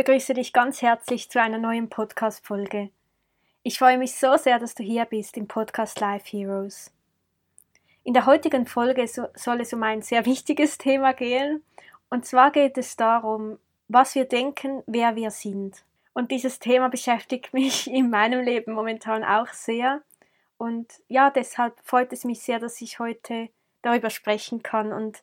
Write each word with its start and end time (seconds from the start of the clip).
Begrüße 0.00 0.32
dich 0.32 0.54
ganz 0.54 0.80
herzlich 0.80 1.28
zu 1.28 1.42
einer 1.42 1.58
neuen 1.58 1.90
Podcast-Folge. 1.90 2.88
Ich 3.62 3.78
freue 3.78 3.98
mich 3.98 4.14
so 4.14 4.34
sehr, 4.38 4.58
dass 4.58 4.74
du 4.74 4.82
hier 4.82 5.04
bist 5.04 5.36
im 5.36 5.46
Podcast 5.46 6.00
Life 6.00 6.24
Heroes. 6.26 6.90
In 8.02 8.14
der 8.14 8.24
heutigen 8.24 8.64
Folge 8.64 9.06
soll 9.06 9.60
es 9.60 9.74
um 9.74 9.82
ein 9.82 10.00
sehr 10.00 10.24
wichtiges 10.24 10.78
Thema 10.78 11.12
gehen. 11.12 11.62
Und 12.08 12.24
zwar 12.24 12.50
geht 12.50 12.78
es 12.78 12.96
darum, 12.96 13.58
was 13.88 14.14
wir 14.14 14.24
denken, 14.24 14.82
wer 14.86 15.16
wir 15.16 15.30
sind. 15.30 15.84
Und 16.14 16.30
dieses 16.30 16.60
Thema 16.60 16.88
beschäftigt 16.88 17.52
mich 17.52 17.86
in 17.90 18.08
meinem 18.08 18.40
Leben 18.40 18.72
momentan 18.72 19.22
auch 19.22 19.48
sehr. 19.48 20.00
Und 20.56 20.90
ja, 21.08 21.28
deshalb 21.28 21.78
freut 21.84 22.10
es 22.14 22.24
mich 22.24 22.40
sehr, 22.40 22.58
dass 22.58 22.80
ich 22.80 23.00
heute 23.00 23.50
darüber 23.82 24.08
sprechen 24.08 24.62
kann 24.62 24.94
und 24.94 25.22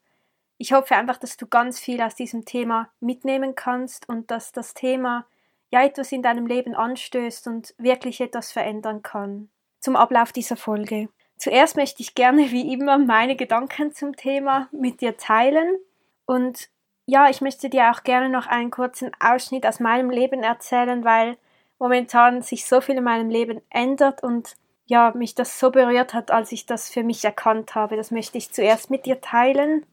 ich 0.57 0.73
hoffe 0.73 0.95
einfach, 0.95 1.17
dass 1.17 1.37
du 1.37 1.47
ganz 1.47 1.79
viel 1.79 2.01
aus 2.01 2.15
diesem 2.15 2.45
Thema 2.45 2.89
mitnehmen 2.99 3.55
kannst 3.55 4.09
und 4.09 4.31
dass 4.31 4.51
das 4.51 4.73
Thema 4.73 5.25
ja 5.69 5.83
etwas 5.83 6.11
in 6.11 6.23
deinem 6.23 6.47
Leben 6.47 6.75
anstößt 6.75 7.47
und 7.47 7.75
wirklich 7.77 8.21
etwas 8.21 8.51
verändern 8.51 9.01
kann. 9.03 9.49
Zum 9.79 9.95
Ablauf 9.95 10.31
dieser 10.31 10.57
Folge. 10.57 11.09
Zuerst 11.37 11.75
möchte 11.75 12.01
ich 12.01 12.15
gerne 12.15 12.51
wie 12.51 12.73
immer 12.73 12.97
meine 12.97 13.35
Gedanken 13.35 13.93
zum 13.93 14.15
Thema 14.15 14.67
mit 14.71 15.01
dir 15.01 15.17
teilen 15.17 15.77
und 16.25 16.69
ja, 17.05 17.29
ich 17.29 17.41
möchte 17.41 17.69
dir 17.69 17.91
auch 17.91 18.03
gerne 18.03 18.27
noch 18.27 18.47
einen 18.47 18.71
kurzen 18.71 19.11
Ausschnitt 19.19 19.65
aus 19.65 19.79
meinem 19.79 20.09
Leben 20.09 20.43
erzählen, 20.43 21.05
weil 21.05 21.37
momentan 21.79 22.41
sich 22.41 22.65
so 22.65 22.81
viel 22.81 22.97
in 22.97 23.03
meinem 23.03 23.29
Leben 23.29 23.61
ändert 23.69 24.23
und 24.23 24.55
ja, 24.87 25.13
mich 25.15 25.35
das 25.35 25.59
so 25.59 25.69
berührt 25.69 26.13
hat, 26.13 26.31
als 26.31 26.51
ich 26.51 26.65
das 26.65 26.89
für 26.89 27.03
mich 27.03 27.23
erkannt 27.23 27.75
habe. 27.75 27.95
Das 27.95 28.09
möchte 28.11 28.37
ich 28.37 28.51
zuerst 28.51 28.89
mit 28.89 29.05
dir 29.05 29.21
teilen 29.21 29.85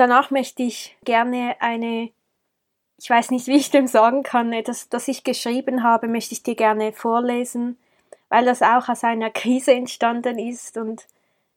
Danach 0.00 0.30
möchte 0.30 0.62
ich 0.62 0.96
gerne 1.04 1.56
eine, 1.60 2.08
ich 2.96 3.10
weiß 3.10 3.30
nicht, 3.32 3.48
wie 3.48 3.56
ich 3.56 3.70
dem 3.70 3.86
sagen 3.86 4.22
kann, 4.22 4.50
etwas, 4.50 4.88
das 4.88 5.08
ich 5.08 5.24
geschrieben 5.24 5.82
habe, 5.82 6.08
möchte 6.08 6.32
ich 6.32 6.42
dir 6.42 6.54
gerne 6.54 6.94
vorlesen, 6.94 7.76
weil 8.30 8.46
das 8.46 8.62
auch 8.62 8.88
aus 8.88 9.04
einer 9.04 9.28
Krise 9.28 9.74
entstanden 9.74 10.38
ist 10.38 10.78
und 10.78 11.06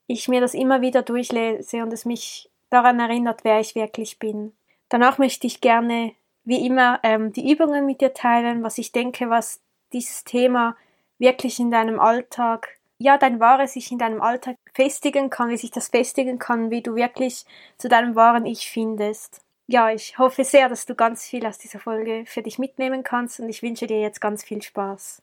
ich 0.07 0.27
mir 0.27 0.41
das 0.41 0.55
immer 0.55 0.81
wieder 0.81 1.03
durchlese 1.03 1.83
und 1.83 1.93
es 1.93 2.03
mich 2.03 2.49
daran 2.69 2.99
erinnert, 2.99 3.45
wer 3.45 3.61
ich 3.61 3.75
wirklich 3.75 4.19
bin. 4.19 4.51
Danach 4.89 5.17
möchte 5.19 5.47
ich 5.47 5.61
gerne, 5.61 6.11
wie 6.43 6.67
immer, 6.67 6.99
ähm, 7.03 7.31
die 7.31 7.49
Übungen 7.49 7.85
mit 7.85 8.01
dir 8.01 8.13
teilen, 8.13 8.61
was 8.61 8.77
ich 8.77 8.91
denke, 8.91 9.29
was 9.29 9.61
dieses 9.93 10.25
Thema 10.25 10.75
wirklich 11.17 11.61
in 11.61 11.71
deinem 11.71 11.97
Alltag 11.97 12.77
ja, 13.03 13.17
dein 13.17 13.41
Wahres 13.41 13.73
sich 13.73 13.91
in 13.91 13.97
deinem 13.97 14.21
Alltag 14.21 14.55
festigen 14.73 15.29
kann, 15.29 15.49
wie 15.49 15.57
sich 15.57 15.71
das 15.71 15.89
festigen 15.89 16.39
kann, 16.39 16.71
wie 16.71 16.81
du 16.81 16.95
wirklich 16.95 17.45
zu 17.77 17.89
deinem 17.89 18.15
wahren 18.15 18.45
Ich 18.45 18.69
findest. 18.69 19.41
Ja, 19.67 19.91
ich 19.91 20.17
hoffe 20.17 20.45
sehr, 20.45 20.69
dass 20.69 20.85
du 20.85 20.95
ganz 20.95 21.25
viel 21.25 21.45
aus 21.45 21.57
dieser 21.57 21.79
Folge 21.79 22.23
für 22.25 22.41
dich 22.41 22.59
mitnehmen 22.59 23.03
kannst 23.03 23.41
und 23.41 23.49
ich 23.49 23.61
wünsche 23.61 23.87
dir 23.87 23.99
jetzt 23.99 24.21
ganz 24.21 24.41
viel 24.41 24.61
Spaß. 24.61 25.21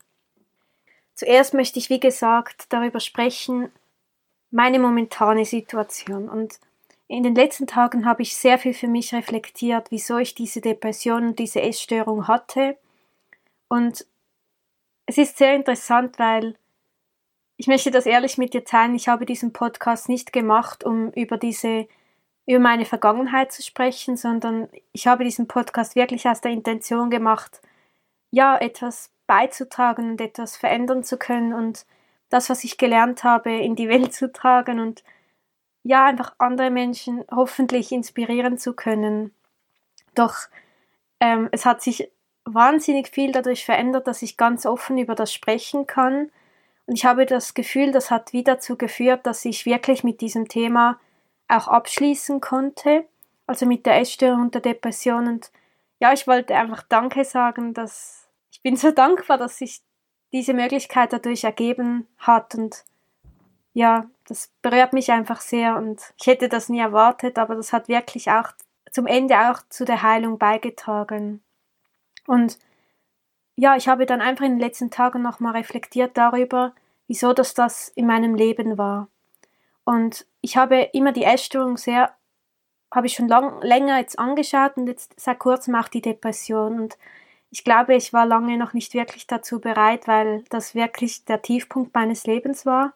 Zuerst 1.15 1.55
möchte 1.55 1.79
ich, 1.79 1.89
wie 1.89 1.99
gesagt, 1.99 2.65
darüber 2.69 2.99
sprechen, 2.99 3.71
meine 4.51 4.77
momentane 4.77 5.45
Situation. 5.45 6.29
Und 6.29 6.59
in 7.07 7.23
den 7.23 7.33
letzten 7.33 7.65
Tagen 7.65 8.05
habe 8.05 8.21
ich 8.21 8.35
sehr 8.35 8.59
viel 8.59 8.75
für 8.75 8.87
mich 8.87 9.11
reflektiert, 9.11 9.89
wieso 9.89 10.19
ich 10.19 10.35
diese 10.35 10.61
Depression 10.61 11.29
und 11.29 11.39
diese 11.39 11.61
Essstörung 11.61 12.27
hatte. 12.27 12.77
Und 13.69 14.05
es 15.07 15.17
ist 15.17 15.39
sehr 15.39 15.55
interessant, 15.55 16.19
weil 16.19 16.55
ich 17.61 17.67
möchte 17.67 17.91
das 17.91 18.07
ehrlich 18.07 18.39
mit 18.39 18.55
dir 18.55 18.65
teilen. 18.65 18.95
Ich 18.95 19.07
habe 19.07 19.23
diesen 19.23 19.53
Podcast 19.53 20.09
nicht 20.09 20.33
gemacht, 20.33 20.83
um 20.83 21.11
über 21.11 21.37
diese, 21.37 21.87
über 22.47 22.57
meine 22.57 22.85
Vergangenheit 22.85 23.51
zu 23.51 23.61
sprechen, 23.61 24.17
sondern 24.17 24.67
ich 24.93 25.05
habe 25.05 25.23
diesen 25.23 25.47
Podcast 25.47 25.95
wirklich 25.95 26.27
aus 26.27 26.41
der 26.41 26.53
Intention 26.53 27.11
gemacht, 27.11 27.61
ja, 28.31 28.57
etwas 28.57 29.11
beizutragen 29.27 30.09
und 30.09 30.21
etwas 30.21 30.57
verändern 30.57 31.03
zu 31.03 31.17
können 31.17 31.53
und 31.53 31.85
das, 32.29 32.49
was 32.49 32.63
ich 32.63 32.79
gelernt 32.79 33.23
habe, 33.23 33.55
in 33.55 33.75
die 33.75 33.89
Welt 33.89 34.11
zu 34.11 34.33
tragen 34.33 34.79
und 34.79 35.03
ja, 35.83 36.05
einfach 36.05 36.33
andere 36.39 36.71
Menschen 36.71 37.23
hoffentlich 37.29 37.91
inspirieren 37.91 38.57
zu 38.57 38.73
können. 38.73 39.35
Doch 40.15 40.47
ähm, 41.19 41.47
es 41.51 41.67
hat 41.67 41.83
sich 41.83 42.09
wahnsinnig 42.43 43.09
viel 43.09 43.31
dadurch 43.31 43.65
verändert, 43.65 44.07
dass 44.07 44.23
ich 44.23 44.35
ganz 44.35 44.65
offen 44.65 44.97
über 44.97 45.13
das 45.13 45.31
sprechen 45.31 45.85
kann 45.85 46.31
ich 46.93 47.05
habe 47.05 47.25
das 47.25 47.53
Gefühl, 47.53 47.91
das 47.91 48.11
hat 48.11 48.33
wieder 48.33 48.55
dazu 48.55 48.77
geführt, 48.77 49.25
dass 49.25 49.45
ich 49.45 49.65
wirklich 49.65 50.03
mit 50.03 50.21
diesem 50.21 50.47
Thema 50.47 50.99
auch 51.47 51.67
abschließen 51.67 52.41
konnte, 52.41 53.05
also 53.47 53.65
mit 53.65 53.85
der 53.85 53.99
Essstörung 53.99 54.41
und 54.41 54.53
der 54.55 54.61
Depression. 54.61 55.27
Und 55.27 55.51
ja, 55.99 56.11
ich 56.13 56.27
wollte 56.27 56.55
einfach 56.55 56.83
Danke 56.83 57.23
sagen, 57.23 57.73
dass 57.73 58.27
ich 58.51 58.61
bin 58.61 58.75
so 58.75 58.91
dankbar, 58.91 59.37
dass 59.37 59.57
sich 59.57 59.81
diese 60.33 60.53
Möglichkeit 60.53 61.13
dadurch 61.13 61.43
ergeben 61.43 62.07
hat. 62.17 62.55
Und 62.55 62.83
ja, 63.73 64.09
das 64.27 64.51
berührt 64.61 64.93
mich 64.93 65.11
einfach 65.11 65.41
sehr 65.41 65.77
und 65.77 66.01
ich 66.19 66.27
hätte 66.27 66.49
das 66.49 66.69
nie 66.69 66.79
erwartet, 66.79 67.37
aber 67.37 67.55
das 67.55 67.73
hat 67.73 67.87
wirklich 67.87 68.31
auch 68.31 68.51
zum 68.91 69.07
Ende 69.07 69.49
auch 69.49 69.59
zu 69.69 69.85
der 69.85 70.01
Heilung 70.01 70.37
beigetragen. 70.37 71.41
Und 72.27 72.59
ja, 73.55 73.75
ich 73.75 73.87
habe 73.87 74.05
dann 74.05 74.21
einfach 74.21 74.45
in 74.45 74.53
den 74.53 74.59
letzten 74.59 74.91
Tagen 74.91 75.21
nochmal 75.21 75.53
reflektiert 75.53 76.17
darüber, 76.17 76.73
wieso 77.11 77.33
das 77.33 77.53
das 77.53 77.89
in 77.89 78.07
meinem 78.07 78.35
Leben 78.35 78.77
war. 78.77 79.09
Und 79.83 80.25
ich 80.39 80.55
habe 80.55 80.83
immer 80.93 81.11
die 81.11 81.25
Essstörung 81.25 81.75
sehr, 81.75 82.15
habe 82.89 83.07
ich 83.07 83.15
schon 83.15 83.27
lang, 83.27 83.61
länger 83.61 83.99
jetzt 83.99 84.17
angeschaut 84.17 84.77
und 84.77 84.87
jetzt 84.87 85.19
seit 85.19 85.37
kurzem 85.37 85.75
auch 85.75 85.89
die 85.89 86.01
Depression. 86.01 86.79
Und 86.79 86.97
ich 87.49 87.65
glaube, 87.65 87.95
ich 87.95 88.13
war 88.13 88.25
lange 88.25 88.57
noch 88.57 88.71
nicht 88.71 88.93
wirklich 88.93 89.27
dazu 89.27 89.59
bereit, 89.59 90.07
weil 90.07 90.45
das 90.51 90.73
wirklich 90.73 91.25
der 91.25 91.41
Tiefpunkt 91.41 91.93
meines 91.93 92.25
Lebens 92.25 92.65
war. 92.65 92.93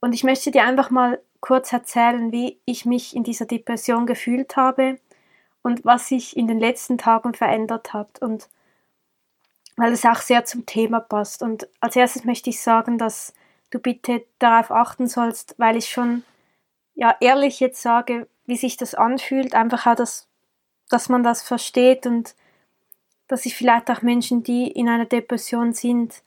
Und 0.00 0.12
ich 0.12 0.22
möchte 0.22 0.50
dir 0.50 0.64
einfach 0.64 0.90
mal 0.90 1.18
kurz 1.40 1.72
erzählen, 1.72 2.30
wie 2.30 2.58
ich 2.66 2.84
mich 2.84 3.16
in 3.16 3.24
dieser 3.24 3.46
Depression 3.46 4.04
gefühlt 4.04 4.54
habe 4.54 4.98
und 5.62 5.82
was 5.82 6.08
sich 6.08 6.36
in 6.36 6.46
den 6.46 6.60
letzten 6.60 6.98
Tagen 6.98 7.32
verändert 7.32 7.94
hat. 7.94 8.20
Und 8.20 8.50
weil 9.78 9.92
es 9.92 10.04
auch 10.04 10.20
sehr 10.20 10.44
zum 10.44 10.66
Thema 10.66 10.98
passt. 10.98 11.40
Und 11.40 11.68
als 11.78 11.94
erstes 11.94 12.24
möchte 12.24 12.50
ich 12.50 12.60
sagen, 12.60 12.98
dass 12.98 13.32
du 13.70 13.78
bitte 13.78 14.24
darauf 14.40 14.72
achten 14.72 15.06
sollst, 15.06 15.54
weil 15.56 15.76
ich 15.76 15.88
schon 15.88 16.24
ja 16.96 17.14
ehrlich 17.20 17.60
jetzt 17.60 17.80
sage, 17.80 18.26
wie 18.44 18.56
sich 18.56 18.76
das 18.76 18.96
anfühlt, 18.96 19.54
einfach 19.54 19.86
auch, 19.86 19.94
dass, 19.94 20.26
dass 20.88 21.08
man 21.08 21.22
das 21.22 21.42
versteht 21.42 22.06
und 22.06 22.34
dass 23.28 23.46
ich 23.46 23.54
vielleicht 23.56 23.88
auch 23.88 24.02
Menschen, 24.02 24.42
die 24.42 24.66
in 24.66 24.88
einer 24.88 25.04
Depression 25.04 25.72
sind, 25.72 26.22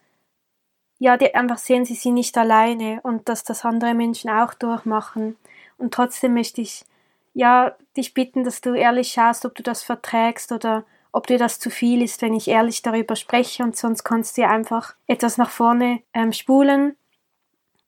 ja, 0.97 1.17
die 1.17 1.35
einfach 1.35 1.57
sehen, 1.57 1.83
sie 1.83 1.95
sind 1.95 2.13
nicht 2.13 2.37
alleine 2.37 3.01
und 3.03 3.27
dass 3.27 3.43
das 3.43 3.65
andere 3.65 3.93
Menschen 3.93 4.29
auch 4.29 4.53
durchmachen. 4.53 5.35
Und 5.77 5.93
trotzdem 5.93 6.35
möchte 6.35 6.61
ich 6.61 6.85
ja 7.33 7.75
dich 7.97 8.13
bitten, 8.13 8.45
dass 8.45 8.61
du 8.61 8.75
ehrlich 8.75 9.11
schaust, 9.11 9.45
ob 9.45 9.55
du 9.55 9.63
das 9.63 9.83
verträgst 9.83 10.53
oder 10.53 10.85
ob 11.11 11.27
dir 11.27 11.37
das 11.37 11.59
zu 11.59 11.69
viel 11.69 12.01
ist, 12.01 12.21
wenn 12.21 12.33
ich 12.33 12.47
ehrlich 12.47 12.81
darüber 12.81 13.15
spreche 13.15 13.63
und 13.63 13.75
sonst 13.75 14.03
kannst 14.03 14.37
du 14.37 14.47
einfach 14.47 14.95
etwas 15.07 15.37
nach 15.37 15.49
vorne 15.49 16.01
ähm, 16.13 16.31
spulen. 16.31 16.95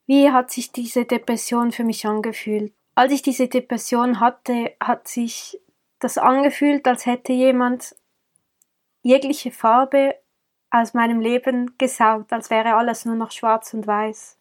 Wie 0.06 0.30
hat 0.32 0.52
sich 0.52 0.72
diese 0.72 1.06
Depression 1.06 1.72
für 1.72 1.84
mich 1.84 2.06
angefühlt? 2.06 2.74
Als 2.96 3.14
ich 3.14 3.22
diese 3.22 3.48
Depression 3.48 4.20
hatte, 4.20 4.74
hat 4.80 5.08
sich 5.08 5.60
das 6.00 6.18
angefühlt, 6.18 6.86
als 6.86 7.06
hätte 7.06 7.32
jemand 7.32 7.96
jegliche 9.02 9.52
Farbe 9.52 10.16
aus 10.70 10.94
meinem 10.94 11.22
Leben 11.22 11.78
gesaugt, 11.78 12.34
als 12.34 12.50
wäre 12.50 12.76
alles 12.76 13.06
nur 13.06 13.16
noch 13.16 13.32
schwarz 13.32 13.74
und 13.74 13.88
weiß. 13.88 14.38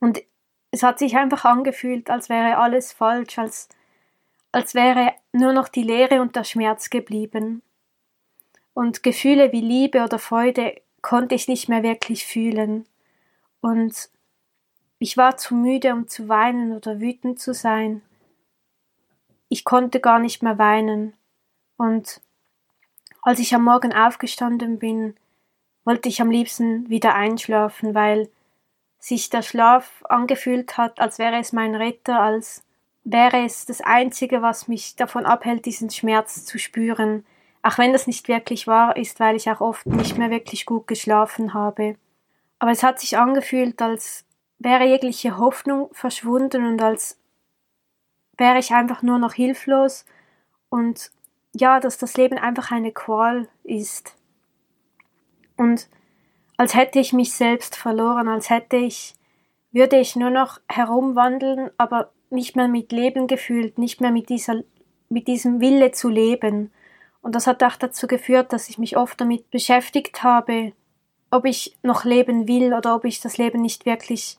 Und 0.00 0.22
es 0.70 0.82
hat 0.82 0.98
sich 0.98 1.16
einfach 1.16 1.44
angefühlt, 1.44 2.10
als 2.10 2.28
wäre 2.28 2.58
alles 2.58 2.92
falsch, 2.92 3.38
als 3.38 3.68
als 4.52 4.74
wäre 4.74 5.14
nur 5.32 5.52
noch 5.52 5.68
die 5.68 5.82
Leere 5.82 6.20
und 6.20 6.36
der 6.36 6.44
Schmerz 6.44 6.90
geblieben. 6.90 7.62
Und 8.74 9.02
Gefühle 9.02 9.52
wie 9.52 9.60
Liebe 9.60 10.02
oder 10.02 10.18
Freude 10.18 10.80
konnte 11.02 11.34
ich 11.34 11.48
nicht 11.48 11.68
mehr 11.68 11.82
wirklich 11.82 12.26
fühlen. 12.26 12.86
Und 13.60 14.10
ich 14.98 15.16
war 15.16 15.36
zu 15.36 15.54
müde, 15.54 15.92
um 15.92 16.08
zu 16.08 16.28
weinen 16.28 16.72
oder 16.72 17.00
wütend 17.00 17.40
zu 17.40 17.54
sein. 17.54 18.02
Ich 19.48 19.64
konnte 19.64 20.00
gar 20.00 20.18
nicht 20.18 20.42
mehr 20.42 20.58
weinen. 20.58 21.14
Und 21.76 22.20
Als 23.22 23.38
ich 23.38 23.54
am 23.54 23.64
Morgen 23.64 23.92
aufgestanden 23.92 24.78
bin, 24.78 25.14
wollte 25.84 26.08
ich 26.08 26.20
am 26.22 26.30
liebsten 26.30 26.88
wieder 26.88 27.14
einschlafen, 27.14 27.94
weil 27.94 28.30
sich 28.98 29.30
der 29.30 29.42
Schlaf 29.42 30.04
angefühlt 30.08 30.76
hat, 30.76 31.00
als 31.00 31.18
wäre 31.18 31.36
es 31.38 31.52
mein 31.52 31.74
Retter, 31.74 32.20
als 32.20 32.64
wäre 33.12 33.44
es 33.44 33.66
das 33.66 33.80
Einzige, 33.80 34.42
was 34.42 34.68
mich 34.68 34.96
davon 34.96 35.26
abhält, 35.26 35.66
diesen 35.66 35.90
Schmerz 35.90 36.44
zu 36.44 36.58
spüren, 36.58 37.24
auch 37.62 37.78
wenn 37.78 37.92
das 37.92 38.06
nicht 38.06 38.28
wirklich 38.28 38.66
wahr 38.66 38.96
ist, 38.96 39.20
weil 39.20 39.36
ich 39.36 39.50
auch 39.50 39.60
oft 39.60 39.86
nicht 39.86 40.16
mehr 40.16 40.30
wirklich 40.30 40.64
gut 40.66 40.86
geschlafen 40.86 41.52
habe. 41.52 41.96
Aber 42.58 42.70
es 42.70 42.82
hat 42.82 43.00
sich 43.00 43.18
angefühlt, 43.18 43.80
als 43.82 44.24
wäre 44.58 44.84
jegliche 44.84 45.38
Hoffnung 45.38 45.88
verschwunden 45.92 46.66
und 46.66 46.80
als 46.80 47.18
wäre 48.36 48.58
ich 48.58 48.72
einfach 48.72 49.02
nur 49.02 49.18
noch 49.18 49.34
hilflos 49.34 50.04
und 50.68 51.10
ja, 51.52 51.80
dass 51.80 51.98
das 51.98 52.16
Leben 52.16 52.38
einfach 52.38 52.70
eine 52.70 52.92
Qual 52.92 53.48
ist. 53.64 54.16
Und 55.56 55.88
als 56.56 56.74
hätte 56.74 57.00
ich 57.00 57.12
mich 57.12 57.34
selbst 57.34 57.76
verloren, 57.76 58.28
als 58.28 58.50
hätte 58.50 58.76
ich, 58.76 59.14
würde 59.72 59.98
ich 59.98 60.16
nur 60.16 60.30
noch 60.30 60.60
herumwandeln, 60.68 61.70
aber 61.76 62.12
nicht 62.30 62.56
mehr 62.56 62.68
mit 62.68 62.92
Leben 62.92 63.26
gefühlt, 63.26 63.78
nicht 63.78 64.00
mehr 64.00 64.10
mit 64.10 64.28
dieser, 64.28 64.62
mit 65.08 65.28
diesem 65.28 65.60
Wille 65.60 65.92
zu 65.92 66.08
leben. 66.08 66.72
Und 67.22 67.34
das 67.34 67.46
hat 67.46 67.62
auch 67.62 67.76
dazu 67.76 68.06
geführt, 68.06 68.52
dass 68.52 68.68
ich 68.68 68.78
mich 68.78 68.96
oft 68.96 69.20
damit 69.20 69.50
beschäftigt 69.50 70.22
habe, 70.22 70.72
ob 71.30 71.44
ich 71.44 71.76
noch 71.82 72.04
leben 72.04 72.48
will 72.48 72.72
oder 72.72 72.94
ob 72.94 73.04
ich 73.04 73.20
das 73.20 73.38
Leben 73.38 73.60
nicht 73.60 73.86
wirklich 73.86 74.36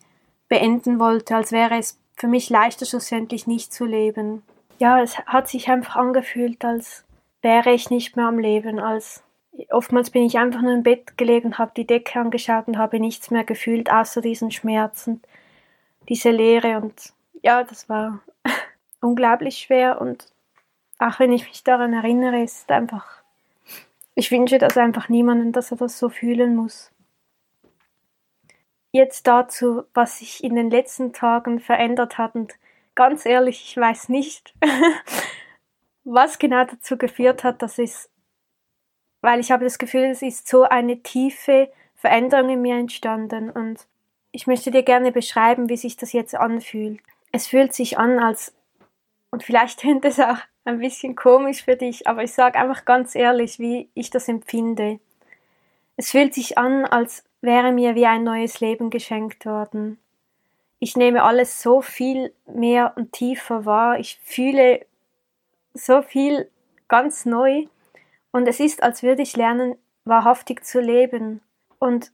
beenden 0.48 0.98
wollte, 0.98 1.36
als 1.36 1.52
wäre 1.52 1.78
es 1.78 1.98
für 2.16 2.28
mich 2.28 2.50
leichter 2.50 2.84
schlussendlich 2.84 3.46
nicht 3.46 3.72
zu 3.72 3.84
leben. 3.84 4.42
Ja, 4.78 5.00
es 5.00 5.18
hat 5.18 5.48
sich 5.48 5.68
einfach 5.68 5.96
angefühlt, 5.96 6.64
als 6.64 7.04
wäre 7.40 7.72
ich 7.72 7.90
nicht 7.90 8.16
mehr 8.16 8.26
am 8.26 8.38
Leben, 8.38 8.78
als 8.78 9.22
oftmals 9.70 10.10
bin 10.10 10.24
ich 10.24 10.38
einfach 10.38 10.62
nur 10.62 10.72
im 10.72 10.82
Bett 10.82 11.16
gelegen, 11.16 11.58
habe 11.58 11.72
die 11.76 11.86
Decke 11.86 12.18
angeschaut 12.18 12.68
und 12.68 12.78
habe 12.78 13.00
nichts 13.00 13.30
mehr 13.30 13.44
gefühlt, 13.44 13.90
außer 13.90 14.20
diesen 14.20 14.50
Schmerzen, 14.50 15.22
diese 16.08 16.30
Leere 16.30 16.78
und 16.78 17.12
ja, 17.42 17.64
das 17.64 17.88
war 17.88 18.20
unglaublich 19.00 19.58
schwer 19.58 20.00
und 20.00 20.32
auch 20.98 21.18
wenn 21.18 21.32
ich 21.32 21.46
mich 21.48 21.64
daran 21.64 21.92
erinnere, 21.92 22.42
ist 22.42 22.70
einfach, 22.70 23.22
ich 24.14 24.30
wünsche 24.30 24.58
das 24.58 24.76
einfach 24.76 25.08
niemandem, 25.08 25.52
dass 25.52 25.72
er 25.72 25.76
das 25.76 25.98
so 25.98 26.08
fühlen 26.08 26.54
muss. 26.54 26.92
Jetzt 28.92 29.26
dazu, 29.26 29.84
was 29.94 30.18
sich 30.18 30.44
in 30.44 30.54
den 30.54 30.70
letzten 30.70 31.12
Tagen 31.12 31.60
verändert 31.60 32.18
hat 32.18 32.34
und 32.34 32.54
ganz 32.94 33.26
ehrlich, 33.26 33.64
ich 33.64 33.76
weiß 33.76 34.10
nicht, 34.10 34.54
was 36.04 36.38
genau 36.38 36.64
dazu 36.64 36.96
geführt 36.96 37.42
hat, 37.42 37.62
dass 37.62 37.78
es, 37.78 38.10
weil 39.22 39.40
ich 39.40 39.50
habe 39.50 39.64
das 39.64 39.78
Gefühl, 39.78 40.04
es 40.04 40.22
ist 40.22 40.46
so 40.46 40.64
eine 40.64 41.02
tiefe 41.02 41.72
Veränderung 41.96 42.50
in 42.50 42.62
mir 42.62 42.76
entstanden 42.76 43.50
und 43.50 43.86
ich 44.30 44.46
möchte 44.46 44.70
dir 44.70 44.82
gerne 44.82 45.10
beschreiben, 45.10 45.68
wie 45.68 45.76
sich 45.76 45.96
das 45.96 46.12
jetzt 46.12 46.34
anfühlt. 46.34 47.00
Es 47.32 47.46
fühlt 47.48 47.72
sich 47.72 47.98
an, 47.98 48.18
als, 48.18 48.54
und 49.30 49.42
vielleicht 49.42 49.78
klingt 49.80 50.04
es 50.04 50.20
auch 50.20 50.38
ein 50.64 50.78
bisschen 50.78 51.16
komisch 51.16 51.64
für 51.64 51.76
dich, 51.76 52.06
aber 52.06 52.22
ich 52.22 52.32
sage 52.32 52.58
einfach 52.58 52.84
ganz 52.84 53.14
ehrlich, 53.14 53.58
wie 53.58 53.88
ich 53.94 54.10
das 54.10 54.28
empfinde. 54.28 55.00
Es 55.96 56.10
fühlt 56.12 56.34
sich 56.34 56.56
an, 56.56 56.84
als 56.84 57.24
wäre 57.40 57.72
mir 57.72 57.94
wie 57.94 58.06
ein 58.06 58.22
neues 58.22 58.60
Leben 58.60 58.90
geschenkt 58.90 59.44
worden. 59.44 59.98
Ich 60.78 60.96
nehme 60.96 61.22
alles 61.22 61.62
so 61.62 61.80
viel 61.80 62.32
mehr 62.46 62.94
und 62.96 63.12
tiefer 63.12 63.66
wahr. 63.66 63.98
Ich 63.98 64.18
fühle 64.24 64.84
so 65.74 66.02
viel 66.02 66.50
ganz 66.88 67.24
neu. 67.24 67.66
Und 68.32 68.48
es 68.48 68.58
ist, 68.60 68.82
als 68.82 69.02
würde 69.02 69.22
ich 69.22 69.36
lernen, 69.36 69.76
wahrhaftig 70.04 70.64
zu 70.64 70.80
leben. 70.80 71.40
Und 71.78 72.12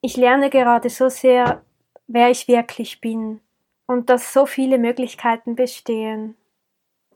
ich 0.00 0.16
lerne 0.16 0.50
gerade 0.50 0.90
so 0.90 1.08
sehr, 1.08 1.62
wer 2.06 2.30
ich 2.30 2.48
wirklich 2.48 3.00
bin. 3.00 3.40
Und 3.86 4.10
dass 4.10 4.32
so 4.32 4.46
viele 4.46 4.78
Möglichkeiten 4.78 5.54
bestehen 5.54 6.36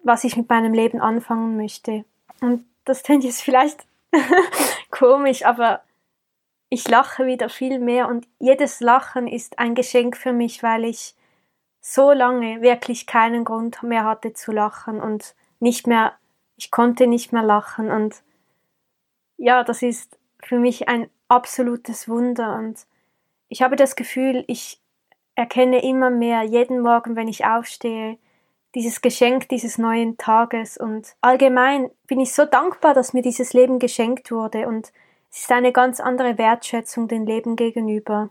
was 0.06 0.22
ich 0.22 0.36
mit 0.36 0.48
meinem 0.48 0.72
Leben 0.72 1.00
anfangen 1.00 1.56
möchte. 1.56 2.04
Und 2.40 2.64
das 2.84 3.02
klingt 3.02 3.24
jetzt 3.24 3.42
vielleicht 3.42 3.86
komisch, 4.90 5.44
aber 5.44 5.82
ich 6.68 6.88
lache 6.88 7.26
wieder 7.26 7.48
viel 7.48 7.80
mehr 7.80 8.08
und 8.08 8.26
jedes 8.38 8.80
Lachen 8.80 9.26
ist 9.26 9.58
ein 9.58 9.74
Geschenk 9.74 10.16
für 10.16 10.32
mich, 10.32 10.62
weil 10.62 10.84
ich 10.84 11.14
so 11.80 12.12
lange 12.12 12.62
wirklich 12.62 13.06
keinen 13.06 13.44
Grund 13.44 13.82
mehr 13.82 14.04
hatte 14.04 14.32
zu 14.32 14.52
lachen 14.52 15.00
und 15.00 15.34
nicht 15.58 15.86
mehr, 15.86 16.14
ich 16.56 16.70
konnte 16.70 17.06
nicht 17.06 17.32
mehr 17.32 17.42
lachen 17.42 17.90
und 17.90 18.22
ja, 19.36 19.64
das 19.64 19.82
ist 19.82 20.18
für 20.42 20.58
mich 20.58 20.88
ein 20.88 21.10
absolutes 21.28 22.08
Wunder 22.08 22.56
und 22.56 22.86
ich 23.48 23.62
habe 23.62 23.76
das 23.76 23.96
Gefühl, 23.96 24.44
ich 24.46 24.80
erkenne 25.36 25.82
immer 25.84 26.10
mehr 26.10 26.42
jeden 26.42 26.80
Morgen, 26.80 27.14
wenn 27.14 27.28
ich 27.28 27.44
aufstehe, 27.44 28.18
dieses 28.74 29.00
Geschenk 29.00 29.48
dieses 29.48 29.78
neuen 29.78 30.18
Tages. 30.18 30.76
Und 30.76 31.14
allgemein 31.20 31.90
bin 32.06 32.20
ich 32.20 32.34
so 32.34 32.44
dankbar, 32.44 32.94
dass 32.94 33.12
mir 33.12 33.22
dieses 33.22 33.52
Leben 33.52 33.78
geschenkt 33.78 34.32
wurde 34.32 34.66
und 34.66 34.92
es 35.30 35.40
ist 35.40 35.52
eine 35.52 35.72
ganz 35.72 36.00
andere 36.00 36.38
Wertschätzung 36.38 37.08
dem 37.08 37.26
Leben 37.26 37.56
gegenüber. 37.56 38.30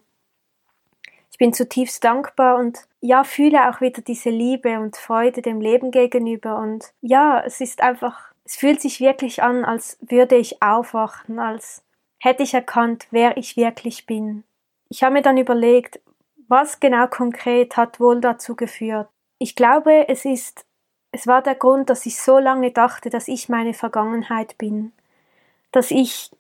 Ich 1.32 1.38
bin 1.38 1.54
zutiefst 1.54 2.04
dankbar 2.04 2.58
und 2.58 2.88
ja, 3.02 3.24
fühle 3.24 3.70
auch 3.70 3.82
wieder 3.82 4.02
diese 4.02 4.30
Liebe 4.30 4.80
und 4.80 4.96
Freude 4.96 5.42
dem 5.42 5.62
Leben 5.62 5.92
gegenüber 5.92 6.60
und 6.60 6.94
ja, 7.02 7.44
es 7.46 7.60
ist 7.60 7.82
einfach, 7.82 8.32
es 8.46 8.56
fühlt 8.56 8.82
sich 8.82 9.02
wirklich 9.02 9.44
an, 9.44 9.66
als 9.66 9.98
würde 10.02 10.36
ich 10.38 10.62
aufwachen, 10.62 11.40
als 11.40 11.84
hätte 12.20 12.44
ich 12.44 12.54
erkannt, 12.54 13.08
wer 13.12 13.38
ich 13.38 13.58
wirklich 13.58 14.06
bin. 14.06 14.44
Ich 14.90 15.04
habe 15.04 15.14
mir 15.14 15.22
dann 15.22 15.38
überlegt, 15.38 16.00
was 16.48 16.80
genau 16.80 17.08
konkret 17.08 17.78
hat 17.78 18.00
wohl 18.00 18.22
dazu 18.22 18.56
geführt, 18.56 19.10
ich 19.38 19.56
glaube, 19.56 20.08
es 20.08 20.26
ist, 20.26 20.66
es 21.12 21.28
war 21.28 21.42
der 21.42 21.56
Grund, 21.56 21.90
dass 21.90 22.06
ich 22.06 22.20
so 22.20 22.40
lange 22.40 22.72
dachte, 22.72 23.10
dass 23.10 23.28
ich 23.28 23.50
meine 23.50 23.74
Vergangenheit 23.74 24.58
bin, 24.58 24.94
dass 25.72 25.92
ich, 25.92 26.32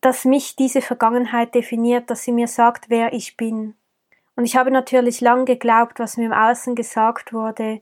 dass 0.00 0.24
mich 0.24 0.56
diese 0.56 0.80
Vergangenheit 0.80 1.54
definiert, 1.54 2.10
dass 2.10 2.22
sie 2.22 2.32
mir 2.32 2.48
sagt, 2.48 2.88
wer 2.88 3.12
ich 3.12 3.36
bin. 3.36 3.74
Und 4.36 4.44
ich 4.44 4.56
habe 4.56 4.70
natürlich 4.70 5.20
lang 5.20 5.44
geglaubt, 5.44 5.98
was 5.98 6.16
mir 6.16 6.26
im 6.26 6.32
Außen 6.32 6.74
gesagt 6.74 7.32
wurde. 7.32 7.80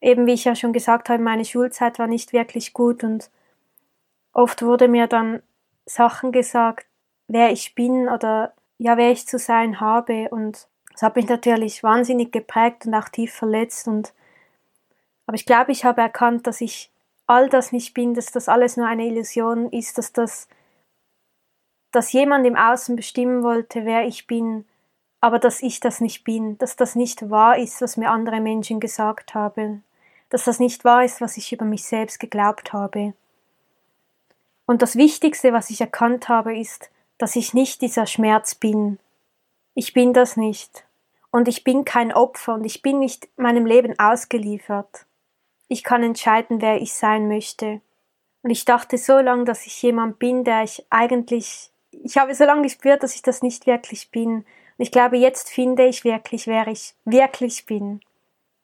Eben 0.00 0.26
wie 0.26 0.32
ich 0.32 0.44
ja 0.44 0.54
schon 0.54 0.72
gesagt 0.72 1.08
habe, 1.08 1.22
meine 1.22 1.44
Schulzeit 1.44 1.98
war 1.98 2.06
nicht 2.06 2.32
wirklich 2.32 2.72
gut 2.72 3.04
und 3.04 3.30
oft 4.32 4.62
wurde 4.62 4.88
mir 4.88 5.06
dann 5.06 5.42
Sachen 5.84 6.32
gesagt, 6.32 6.86
wer 7.28 7.52
ich 7.52 7.74
bin 7.74 8.08
oder 8.08 8.54
ja, 8.78 8.96
wer 8.96 9.10
ich 9.10 9.26
zu 9.26 9.38
sein 9.38 9.80
habe 9.80 10.28
und 10.30 10.68
das 10.92 11.02
hat 11.02 11.16
mich 11.16 11.28
natürlich 11.28 11.82
wahnsinnig 11.82 12.32
geprägt 12.32 12.86
und 12.86 12.94
auch 12.94 13.08
tief 13.08 13.32
verletzt 13.32 13.88
und 13.88 14.12
aber 15.26 15.36
ich 15.36 15.46
glaube, 15.46 15.72
ich 15.72 15.84
habe 15.84 16.00
erkannt, 16.00 16.46
dass 16.46 16.60
ich 16.60 16.90
all 17.26 17.48
das 17.48 17.72
nicht 17.72 17.94
bin, 17.94 18.14
dass 18.14 18.32
das 18.32 18.48
alles 18.48 18.76
nur 18.76 18.86
eine 18.86 19.06
Illusion 19.06 19.70
ist, 19.70 19.98
dass 19.98 20.12
das 20.12 20.48
dass 21.92 22.12
jemand 22.12 22.46
im 22.46 22.56
Außen 22.56 22.96
bestimmen 22.96 23.42
wollte, 23.42 23.84
wer 23.84 24.06
ich 24.06 24.26
bin, 24.26 24.64
aber 25.20 25.38
dass 25.38 25.62
ich 25.62 25.78
das 25.78 26.00
nicht 26.00 26.24
bin, 26.24 26.58
dass 26.58 26.74
das 26.74 26.96
nicht 26.96 27.30
wahr 27.30 27.58
ist, 27.58 27.80
was 27.80 27.96
mir 27.96 28.10
andere 28.10 28.40
Menschen 28.40 28.80
gesagt 28.80 29.34
haben, 29.34 29.84
dass 30.30 30.44
das 30.44 30.58
nicht 30.58 30.84
wahr 30.84 31.04
ist, 31.04 31.20
was 31.20 31.36
ich 31.36 31.52
über 31.52 31.66
mich 31.66 31.84
selbst 31.84 32.18
geglaubt 32.18 32.72
habe. 32.72 33.12
Und 34.64 34.80
das 34.80 34.96
Wichtigste, 34.96 35.52
was 35.52 35.70
ich 35.70 35.80
erkannt 35.80 36.28
habe, 36.28 36.58
ist, 36.58 36.90
dass 37.22 37.36
ich 37.36 37.54
nicht 37.54 37.80
dieser 37.82 38.06
Schmerz 38.06 38.56
bin, 38.56 38.98
ich 39.74 39.92
bin 39.92 40.12
das 40.12 40.36
nicht. 40.36 40.84
Und 41.30 41.48
ich 41.48 41.64
bin 41.64 41.84
kein 41.84 42.12
Opfer 42.12 42.54
und 42.54 42.64
ich 42.64 42.82
bin 42.82 42.98
nicht 42.98 43.28
meinem 43.38 43.64
Leben 43.64 43.98
ausgeliefert. 43.98 45.06
Ich 45.68 45.84
kann 45.84 46.02
entscheiden, 46.02 46.60
wer 46.60 46.82
ich 46.82 46.92
sein 46.92 47.28
möchte. 47.28 47.80
Und 48.42 48.50
ich 48.50 48.64
dachte 48.64 48.98
so 48.98 49.18
lange, 49.18 49.44
dass 49.44 49.66
ich 49.66 49.80
jemand 49.82 50.18
bin, 50.18 50.44
der 50.44 50.64
ich 50.64 50.84
eigentlich, 50.90 51.70
ich 51.92 52.18
habe 52.18 52.34
so 52.34 52.44
lange 52.44 52.62
gespürt, 52.62 53.02
dass 53.02 53.14
ich 53.14 53.22
das 53.22 53.40
nicht 53.40 53.66
wirklich 53.66 54.10
bin. 54.10 54.34
Und 54.34 54.44
ich 54.78 54.90
glaube, 54.90 55.16
jetzt 55.16 55.48
finde 55.48 55.86
ich 55.86 56.04
wirklich, 56.04 56.48
wer 56.48 56.66
ich 56.66 56.94
wirklich 57.04 57.64
bin. 57.64 58.00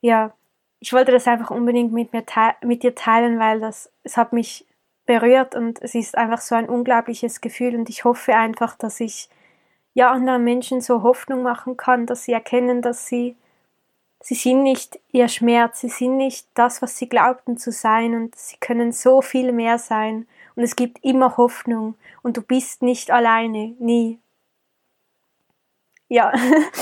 Ja, 0.01 0.35
ich 0.81 0.93
wollte 0.93 1.13
das 1.13 1.27
einfach 1.27 1.51
unbedingt 1.51 1.93
mit 1.93 2.13
mir 2.13 2.25
mit 2.63 2.83
dir 2.83 2.95
teilen, 2.95 3.39
weil 3.39 3.61
das, 3.61 3.91
es 4.03 4.17
hat 4.17 4.33
mich 4.33 4.67
berührt 5.09 5.55
und 5.55 5.81
es 5.81 5.95
ist 5.95 6.19
einfach 6.19 6.41
so 6.41 6.55
ein 6.55 6.69
unglaubliches 6.69 7.41
Gefühl 7.41 7.75
und 7.75 7.89
ich 7.89 8.05
hoffe 8.05 8.35
einfach, 8.35 8.77
dass 8.77 9.01
ich 9.01 9.31
ja 9.95 10.13
anderen 10.13 10.45
Menschen 10.45 10.83
so 10.83 11.03
Hoffnung 11.03 11.43
machen 11.43 11.79
kann, 11.79 12.05
dass 12.05 12.25
sie 12.25 12.35
erkennen, 12.35 12.83
dass 12.83 13.07
sie 13.07 13.35
sie 14.21 14.35
sind 14.35 14.63
nicht 14.63 15.01
ihr 15.11 15.29
Schmerz, 15.29 15.81
sie 15.81 15.89
sind 15.89 16.19
nicht 16.19 16.47
das, 16.53 16.83
was 16.83 16.99
sie 16.99 17.09
glaubten 17.09 17.57
zu 17.57 17.73
sein 17.73 18.15
und 18.15 18.37
sie 18.37 18.59
können 18.59 18.93
so 18.93 19.23
viel 19.23 19.53
mehr 19.53 19.79
sein 19.79 20.29
und 20.57 20.63
es 20.63 20.77
gibt 20.77 21.03
immer 21.03 21.39
Hoffnung 21.39 21.95
und 22.23 22.37
du 22.37 22.43
bist 22.43 22.83
nicht 22.83 23.11
alleine, 23.11 23.75
nie. 23.79 24.19
Ja, 26.09 26.35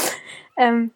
ähm, 0.57 0.91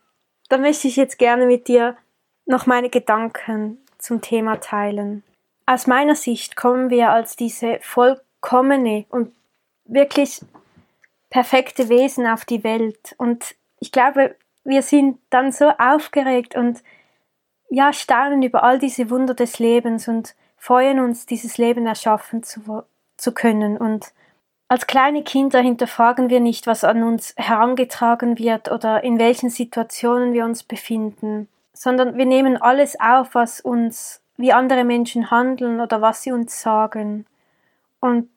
da 0.48 0.58
möchte 0.58 0.88
ich 0.88 0.96
jetzt 0.96 1.16
gerne 1.16 1.46
mit 1.46 1.68
dir 1.68 1.96
noch 2.44 2.66
meine 2.66 2.90
Gedanken 2.90 3.78
zum 3.98 4.20
Thema 4.20 4.56
teilen. 4.56 5.22
Aus 5.70 5.86
meiner 5.86 6.16
Sicht 6.16 6.56
kommen 6.56 6.90
wir 6.90 7.10
als 7.10 7.36
diese 7.36 7.78
vollkommene 7.80 9.04
und 9.08 9.32
wirklich 9.84 10.40
perfekte 11.30 11.88
Wesen 11.88 12.26
auf 12.26 12.44
die 12.44 12.64
Welt. 12.64 13.14
Und 13.18 13.54
ich 13.78 13.92
glaube, 13.92 14.34
wir 14.64 14.82
sind 14.82 15.20
dann 15.30 15.52
so 15.52 15.68
aufgeregt 15.78 16.56
und 16.56 16.82
ja, 17.68 17.92
staunen 17.92 18.42
über 18.42 18.64
all 18.64 18.80
diese 18.80 19.10
Wunder 19.10 19.34
des 19.34 19.60
Lebens 19.60 20.08
und 20.08 20.34
freuen 20.56 20.98
uns, 20.98 21.24
dieses 21.26 21.56
Leben 21.56 21.86
erschaffen 21.86 22.42
zu, 22.42 22.82
zu 23.16 23.32
können. 23.32 23.76
Und 23.76 24.12
als 24.66 24.88
kleine 24.88 25.22
Kinder 25.22 25.60
hinterfragen 25.60 26.30
wir 26.30 26.40
nicht, 26.40 26.66
was 26.66 26.82
an 26.82 27.04
uns 27.04 27.32
herangetragen 27.36 28.40
wird 28.40 28.72
oder 28.72 29.04
in 29.04 29.20
welchen 29.20 29.50
Situationen 29.50 30.32
wir 30.32 30.44
uns 30.44 30.64
befinden, 30.64 31.46
sondern 31.72 32.18
wir 32.18 32.26
nehmen 32.26 32.60
alles 32.60 32.98
auf, 32.98 33.36
was 33.36 33.60
uns, 33.60 34.19
wie 34.40 34.52
andere 34.52 34.84
Menschen 34.84 35.30
handeln 35.30 35.80
oder 35.80 36.00
was 36.00 36.22
sie 36.22 36.32
uns 36.32 36.60
sagen. 36.60 37.26
Und 38.00 38.28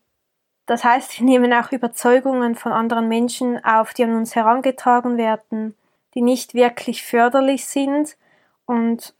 das 0.65 0.83
heißt, 0.83 1.19
wir 1.19 1.25
nehmen 1.25 1.53
auch 1.53 1.71
Überzeugungen 1.71 2.55
von 2.55 2.71
anderen 2.71 3.07
Menschen 3.07 3.63
auf, 3.63 3.93
die 3.93 4.03
an 4.03 4.15
uns 4.15 4.35
herangetragen 4.35 5.17
werden, 5.17 5.75
die 6.13 6.21
nicht 6.21 6.53
wirklich 6.53 7.03
förderlich 7.03 7.65
sind. 7.65 8.17
Und 8.65 9.13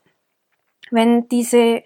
wenn 0.90 1.28
diese 1.28 1.84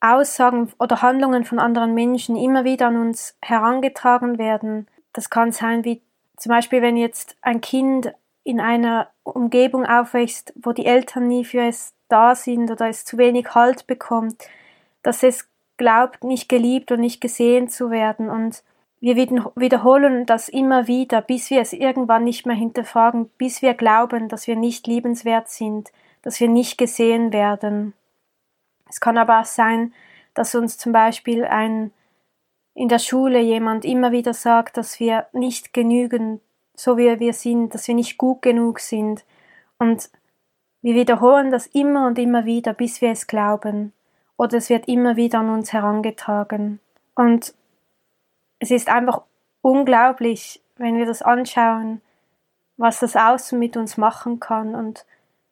Aussagen 0.00 0.72
oder 0.78 1.02
Handlungen 1.02 1.44
von 1.44 1.58
anderen 1.58 1.94
Menschen 1.94 2.36
immer 2.36 2.64
wieder 2.64 2.86
an 2.86 2.96
uns 2.96 3.36
herangetragen 3.42 4.38
werden, 4.38 4.88
das 5.12 5.28
kann 5.28 5.52
sein 5.52 5.84
wie 5.84 6.00
zum 6.36 6.50
Beispiel, 6.50 6.80
wenn 6.80 6.96
jetzt 6.96 7.36
ein 7.42 7.60
Kind 7.60 8.14
in 8.44 8.60
einer 8.60 9.10
Umgebung 9.24 9.84
aufwächst, 9.84 10.54
wo 10.56 10.72
die 10.72 10.86
Eltern 10.86 11.28
nie 11.28 11.44
für 11.44 11.60
es 11.60 11.92
da 12.10 12.34
sind 12.34 12.70
oder 12.70 12.88
es 12.88 13.04
zu 13.04 13.18
wenig 13.18 13.54
Halt 13.54 13.86
bekommt, 13.86 14.48
dass 15.02 15.22
es 15.22 15.48
glaubt, 15.76 16.24
nicht 16.24 16.48
geliebt 16.48 16.92
und 16.92 17.00
nicht 17.00 17.20
gesehen 17.20 17.68
zu 17.68 17.90
werden 17.90 18.28
und 18.28 18.62
wir 19.02 19.16
wiederholen 19.16 20.26
das 20.26 20.50
immer 20.50 20.86
wieder, 20.86 21.22
bis 21.22 21.48
wir 21.48 21.62
es 21.62 21.72
irgendwann 21.72 22.22
nicht 22.22 22.44
mehr 22.44 22.54
hinterfragen, 22.54 23.30
bis 23.38 23.62
wir 23.62 23.72
glauben, 23.72 24.28
dass 24.28 24.46
wir 24.46 24.56
nicht 24.56 24.86
liebenswert 24.86 25.48
sind, 25.48 25.90
dass 26.20 26.38
wir 26.38 26.48
nicht 26.48 26.76
gesehen 26.76 27.32
werden. 27.32 27.94
Es 28.90 29.00
kann 29.00 29.16
aber 29.16 29.40
auch 29.40 29.46
sein, 29.46 29.94
dass 30.34 30.54
uns 30.54 30.76
zum 30.76 30.92
Beispiel 30.92 31.44
ein 31.44 31.92
in 32.74 32.88
der 32.88 32.98
Schule 32.98 33.40
jemand 33.40 33.84
immer 33.84 34.12
wieder 34.12 34.34
sagt, 34.34 34.76
dass 34.76 35.00
wir 35.00 35.26
nicht 35.32 35.72
genügen, 35.72 36.40
so 36.74 36.96
wie 36.96 37.18
wir 37.18 37.32
sind, 37.32 37.74
dass 37.74 37.88
wir 37.88 37.94
nicht 37.94 38.16
gut 38.16 38.42
genug 38.42 38.80
sind. 38.80 39.24
Und 39.78 40.10
wir 40.82 40.94
wiederholen 40.94 41.50
das 41.50 41.66
immer 41.66 42.06
und 42.06 42.18
immer 42.18 42.44
wieder, 42.44 42.72
bis 42.72 43.00
wir 43.00 43.10
es 43.10 43.26
glauben. 43.26 43.92
Oder 44.36 44.58
es 44.58 44.70
wird 44.70 44.88
immer 44.88 45.16
wieder 45.16 45.40
an 45.40 45.50
uns 45.50 45.72
herangetragen. 45.72 46.80
Und 47.14 47.54
es 48.58 48.70
ist 48.70 48.88
einfach 48.88 49.22
unglaublich, 49.60 50.62
wenn 50.76 50.96
wir 50.96 51.06
das 51.06 51.20
anschauen, 51.20 52.00
was 52.76 53.00
das 53.00 53.16
Außen 53.16 53.58
mit 53.58 53.76
uns 53.76 53.98
machen 53.98 54.40
kann 54.40 54.74
und 54.74 55.04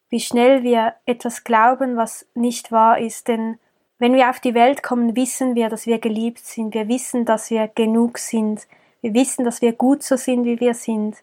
wie 0.09 0.19
schnell 0.19 0.63
wir 0.63 0.95
etwas 1.05 1.43
glauben, 1.43 1.95
was 1.95 2.25
nicht 2.33 2.71
wahr 2.71 2.97
ist. 2.97 3.27
Denn 3.27 3.59
wenn 3.99 4.15
wir 4.15 4.29
auf 4.31 4.39
die 4.39 4.55
Welt 4.55 4.81
kommen, 4.81 5.15
wissen 5.15 5.53
wir, 5.53 5.69
dass 5.69 5.85
wir 5.85 5.99
geliebt 5.99 6.43
sind. 6.43 6.73
Wir 6.73 6.87
wissen, 6.87 7.25
dass 7.25 7.51
wir 7.51 7.67
genug 7.67 8.17
sind. 8.17 8.67
Wir 9.01 9.13
wissen, 9.13 9.45
dass 9.45 9.61
wir 9.61 9.73
gut 9.73 10.01
so 10.01 10.17
sind, 10.17 10.45
wie 10.45 10.59
wir 10.59 10.73
sind. 10.73 11.17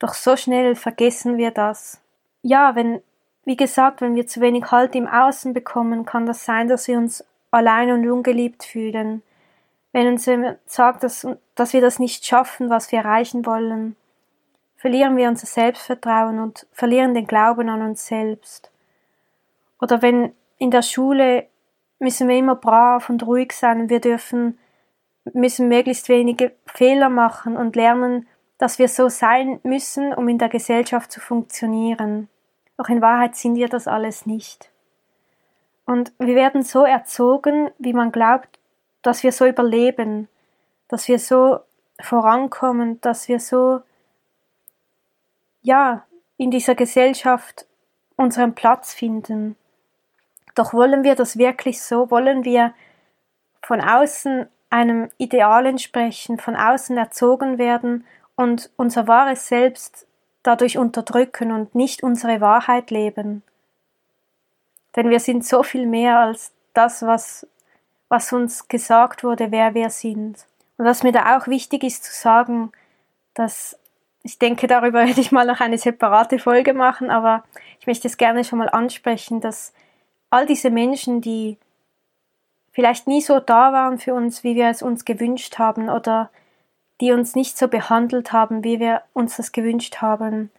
Doch 0.00 0.14
so 0.14 0.36
schnell 0.36 0.74
vergessen 0.74 1.36
wir 1.36 1.52
das. 1.52 2.00
Ja, 2.42 2.74
wenn, 2.74 3.00
wie 3.44 3.56
gesagt, 3.56 4.00
wenn 4.00 4.14
wir 4.14 4.26
zu 4.26 4.40
wenig 4.40 4.70
Halt 4.70 4.94
im 4.94 5.08
Außen 5.08 5.52
bekommen, 5.52 6.04
kann 6.04 6.26
das 6.26 6.44
sein, 6.44 6.68
dass 6.68 6.88
wir 6.88 6.98
uns 6.98 7.24
allein 7.50 7.90
und 7.90 8.08
ungeliebt 8.08 8.64
fühlen 8.64 9.22
wenn 9.92 10.08
uns 10.08 10.26
jemand 10.26 10.58
sagt, 10.66 11.04
dass, 11.04 11.26
dass 11.54 11.72
wir 11.72 11.80
das 11.80 11.98
nicht 11.98 12.24
schaffen, 12.24 12.70
was 12.70 12.90
wir 12.90 13.00
erreichen 13.00 13.46
wollen, 13.46 13.96
verlieren 14.76 15.16
wir 15.16 15.28
unser 15.28 15.46
Selbstvertrauen 15.46 16.40
und 16.40 16.66
verlieren 16.72 17.14
den 17.14 17.26
Glauben 17.26 17.68
an 17.68 17.82
uns 17.82 18.06
selbst. 18.06 18.70
Oder 19.80 20.02
wenn 20.02 20.32
in 20.58 20.70
der 20.70 20.82
Schule 20.82 21.46
müssen 21.98 22.28
wir 22.28 22.36
immer 22.36 22.56
brav 22.56 23.08
und 23.10 23.24
ruhig 23.24 23.52
sein, 23.52 23.90
wir 23.90 24.00
dürfen, 24.00 24.58
müssen 25.34 25.68
möglichst 25.68 26.08
wenige 26.08 26.52
Fehler 26.66 27.08
machen 27.08 27.56
und 27.56 27.76
lernen, 27.76 28.26
dass 28.58 28.78
wir 28.78 28.88
so 28.88 29.08
sein 29.08 29.60
müssen, 29.62 30.14
um 30.14 30.28
in 30.28 30.38
der 30.38 30.48
Gesellschaft 30.48 31.12
zu 31.12 31.20
funktionieren. 31.20 32.28
Doch 32.82 32.88
in 32.88 33.00
Wahrheit 33.00 33.36
sind 33.36 33.54
wir 33.54 33.68
das 33.68 33.86
alles 33.86 34.26
nicht. 34.26 34.68
Und 35.86 36.12
wir 36.18 36.34
werden 36.34 36.64
so 36.64 36.84
erzogen, 36.84 37.70
wie 37.78 37.92
man 37.92 38.10
glaubt, 38.10 38.58
dass 39.02 39.22
wir 39.22 39.30
so 39.30 39.46
überleben, 39.46 40.26
dass 40.88 41.06
wir 41.06 41.20
so 41.20 41.60
vorankommen, 42.00 43.00
dass 43.00 43.28
wir 43.28 43.38
so, 43.38 43.82
ja, 45.60 46.04
in 46.38 46.50
dieser 46.50 46.74
Gesellschaft 46.74 47.66
unseren 48.16 48.56
Platz 48.56 48.92
finden. 48.92 49.54
Doch 50.56 50.74
wollen 50.74 51.04
wir 51.04 51.14
das 51.14 51.38
wirklich 51.38 51.82
so? 51.82 52.10
Wollen 52.10 52.44
wir 52.44 52.74
von 53.62 53.80
außen 53.80 54.48
einem 54.70 55.08
Ideal 55.18 55.66
entsprechen, 55.66 56.40
von 56.40 56.56
außen 56.56 56.96
erzogen 56.98 57.58
werden 57.58 58.04
und 58.34 58.72
unser 58.76 59.06
wahres 59.06 59.46
Selbst 59.46 60.08
dadurch 60.42 60.78
unterdrücken 60.78 61.52
und 61.52 61.74
nicht 61.74 62.02
unsere 62.02 62.40
Wahrheit 62.40 62.90
leben? 62.90 63.42
Denn 64.96 65.10
wir 65.10 65.20
sind 65.20 65.44
so 65.44 65.62
viel 65.62 65.86
mehr 65.86 66.18
als 66.20 66.52
das, 66.74 67.02
was 67.02 67.46
was 68.12 68.30
uns 68.30 68.68
gesagt 68.68 69.24
wurde, 69.24 69.50
wer 69.50 69.72
wir 69.72 69.88
sind. 69.88 70.44
Und 70.76 70.84
was 70.84 71.02
mir 71.02 71.12
da 71.12 71.38
auch 71.38 71.46
wichtig 71.46 71.82
ist 71.82 72.04
zu 72.04 72.12
sagen, 72.12 72.70
dass 73.32 73.78
ich 74.22 74.38
denke, 74.38 74.66
darüber 74.66 74.98
werde 75.06 75.20
ich 75.20 75.32
mal 75.32 75.46
noch 75.46 75.60
eine 75.60 75.78
separate 75.78 76.38
Folge 76.38 76.74
machen, 76.74 77.10
aber 77.10 77.42
ich 77.80 77.86
möchte 77.86 78.06
es 78.06 78.18
gerne 78.18 78.44
schon 78.44 78.58
mal 78.58 78.68
ansprechen, 78.68 79.40
dass 79.40 79.72
all 80.28 80.44
diese 80.44 80.68
Menschen, 80.68 81.22
die 81.22 81.56
vielleicht 82.70 83.06
nie 83.06 83.22
so 83.22 83.40
da 83.40 83.72
waren 83.72 83.98
für 83.98 84.12
uns, 84.12 84.44
wie 84.44 84.56
wir 84.56 84.68
es 84.68 84.82
uns 84.82 85.06
gewünscht 85.06 85.58
haben, 85.58 85.88
oder 85.88 86.28
die 87.02 87.12
uns 87.12 87.34
nicht 87.34 87.58
so 87.58 87.68
behandelt 87.68 88.32
haben, 88.32 88.64
wie 88.64 88.80
wir 88.80 89.02
uns 89.12 89.36
das 89.36 89.52
gewünscht 89.52 89.96
haben, 89.96 90.50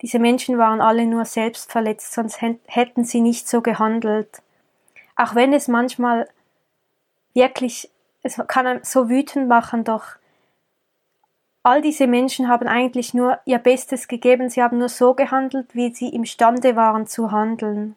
diese 0.00 0.18
Menschen 0.18 0.56
waren 0.56 0.80
alle 0.80 1.04
nur 1.04 1.26
selbst 1.26 1.70
verletzt, 1.70 2.14
sonst 2.14 2.40
hätten 2.40 3.04
sie 3.04 3.20
nicht 3.20 3.46
so 3.46 3.60
gehandelt. 3.60 4.42
Auch 5.14 5.34
wenn 5.34 5.52
es 5.52 5.68
manchmal 5.68 6.26
wirklich, 7.34 7.90
es 8.22 8.40
kann 8.48 8.66
einem 8.66 8.80
so 8.82 9.10
wütend 9.10 9.46
machen, 9.48 9.84
doch 9.84 10.16
all 11.62 11.82
diese 11.82 12.06
Menschen 12.06 12.48
haben 12.48 12.66
eigentlich 12.66 13.12
nur 13.12 13.38
ihr 13.44 13.58
Bestes 13.58 14.08
gegeben, 14.08 14.48
sie 14.48 14.62
haben 14.62 14.78
nur 14.78 14.88
so 14.88 15.12
gehandelt, 15.12 15.74
wie 15.74 15.94
sie 15.94 16.08
imstande 16.08 16.76
waren 16.76 17.06
zu 17.06 17.30
handeln. 17.30 17.94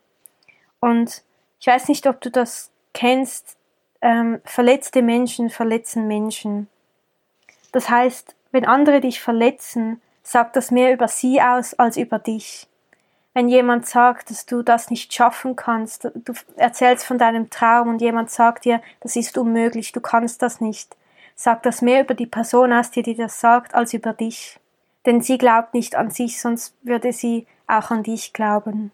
Und 0.81 1.23
ich 1.61 1.67
weiß 1.67 1.87
nicht, 1.87 2.05
ob 2.07 2.19
du 2.19 2.29
das 2.29 2.69
kennst, 2.93 3.55
ähm, 4.01 4.41
verletzte 4.43 5.01
Menschen 5.01 5.49
verletzen 5.49 6.05
Menschen. 6.09 6.67
Das 7.73 7.89
heißt, 7.89 8.35
wenn 8.51 8.65
andere 8.65 9.01
dich 9.01 9.21
verletzen, 9.21 10.01
sagt 10.21 10.55
das 10.55 10.71
mehr 10.71 10.93
über 10.93 11.09
sie 11.09 11.41
aus 11.41 11.73
als 11.73 11.97
über 11.97 12.19
dich 12.19 12.69
wenn 13.33 13.49
jemand 13.49 13.87
sagt, 13.87 14.29
dass 14.29 14.45
du 14.45 14.61
das 14.61 14.89
nicht 14.89 15.13
schaffen 15.13 15.55
kannst, 15.55 16.05
du 16.13 16.33
erzählst 16.55 17.05
von 17.05 17.17
deinem 17.17 17.49
Traum 17.49 17.89
und 17.89 18.01
jemand 18.01 18.29
sagt 18.29 18.65
dir, 18.65 18.81
das 19.01 19.15
ist 19.15 19.37
unmöglich, 19.37 19.91
du 19.91 20.01
kannst 20.01 20.41
das 20.41 20.61
nicht, 20.61 20.95
sagt 21.35 21.65
das 21.65 21.81
mehr 21.81 22.01
über 22.01 22.13
die 22.13 22.27
Person 22.27 22.71
aus, 22.71 22.91
die 22.91 23.01
dir 23.01 23.17
das 23.17 23.39
sagt, 23.39 23.73
als 23.73 23.93
über 23.93 24.13
dich. 24.13 24.59
Denn 25.05 25.19
sie 25.19 25.37
glaubt 25.37 25.73
nicht 25.73 25.95
an 25.95 26.11
sich, 26.11 26.39
sonst 26.39 26.75
würde 26.83 27.11
sie 27.11 27.47
auch 27.67 27.89
an 27.89 28.03
dich 28.03 28.33
glauben. 28.33 28.91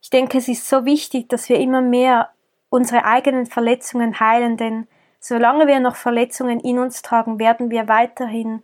Ich 0.00 0.10
denke, 0.10 0.38
es 0.38 0.48
ist 0.48 0.66
so 0.66 0.84
wichtig, 0.84 1.28
dass 1.28 1.48
wir 1.48 1.60
immer 1.60 1.82
mehr 1.82 2.30
unsere 2.70 3.04
eigenen 3.04 3.46
Verletzungen 3.46 4.18
heilen, 4.18 4.56
denn 4.56 4.88
solange 5.22 5.68
wir 5.68 5.78
noch 5.78 5.94
Verletzungen 5.94 6.58
in 6.58 6.80
uns 6.80 7.00
tragen, 7.00 7.38
werden 7.38 7.70
wir 7.70 7.86
weiterhin, 7.86 8.62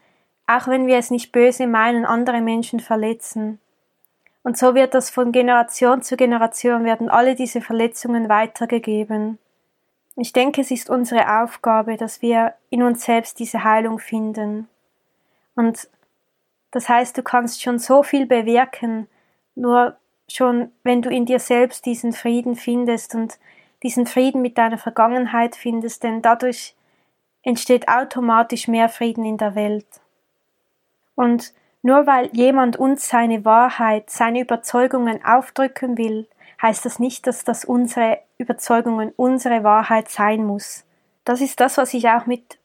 auch 0.48 0.66
wenn 0.66 0.88
wir 0.88 0.98
es 0.98 1.10
nicht 1.10 1.30
böse 1.30 1.68
meinen, 1.68 2.04
andere 2.04 2.40
Menschen 2.40 2.80
verletzen. 2.80 3.60
Und 4.42 4.58
so 4.58 4.74
wird 4.74 4.92
das 4.92 5.08
von 5.08 5.30
Generation 5.30 6.02
zu 6.02 6.16
Generation 6.16 6.84
werden 6.84 7.08
alle 7.08 7.36
diese 7.36 7.60
Verletzungen 7.60 8.28
weitergegeben. 8.28 9.38
Ich 10.16 10.32
denke, 10.32 10.62
es 10.62 10.72
ist 10.72 10.90
unsere 10.90 11.42
Aufgabe, 11.42 11.96
dass 11.96 12.22
wir 12.22 12.54
in 12.70 12.82
uns 12.82 13.04
selbst 13.04 13.38
diese 13.38 13.62
Heilung 13.62 14.00
finden. 14.00 14.68
Und 15.54 15.88
das 16.72 16.88
heißt, 16.88 17.16
du 17.16 17.22
kannst 17.22 17.62
schon 17.62 17.78
so 17.78 18.02
viel 18.02 18.26
bewirken, 18.26 19.06
nur 19.54 19.96
schon 20.28 20.72
wenn 20.82 21.02
du 21.02 21.08
in 21.08 21.24
dir 21.24 21.38
selbst 21.38 21.86
diesen 21.86 22.12
Frieden 22.12 22.56
findest 22.56 23.14
und 23.14 23.38
diesen 23.82 24.06
Frieden 24.06 24.42
mit 24.42 24.58
deiner 24.58 24.78
Vergangenheit 24.78 25.56
findest, 25.56 26.02
denn 26.02 26.22
dadurch 26.22 26.74
entsteht 27.42 27.88
automatisch 27.88 28.68
mehr 28.68 28.88
Frieden 28.88 29.24
in 29.24 29.38
der 29.38 29.54
Welt. 29.54 29.86
Und 31.14 31.52
nur 31.82 32.06
weil 32.06 32.28
jemand 32.32 32.76
uns 32.76 33.08
seine 33.08 33.44
Wahrheit, 33.44 34.10
seine 34.10 34.40
Überzeugungen 34.40 35.24
aufdrücken 35.24 35.96
will, 35.96 36.28
heißt 36.60 36.84
das 36.84 36.98
nicht, 36.98 37.26
dass 37.26 37.44
das 37.44 37.64
unsere 37.64 38.18
Überzeugungen 38.36 39.12
unsere 39.16 39.62
Wahrheit 39.62 40.08
sein 40.08 40.44
muss. 40.44 40.84
Das 41.24 41.40
ist 41.40 41.60
das, 41.60 41.76
was 41.76 41.94
ich 41.94 42.08
auch 42.08 42.26
mit 42.26 42.58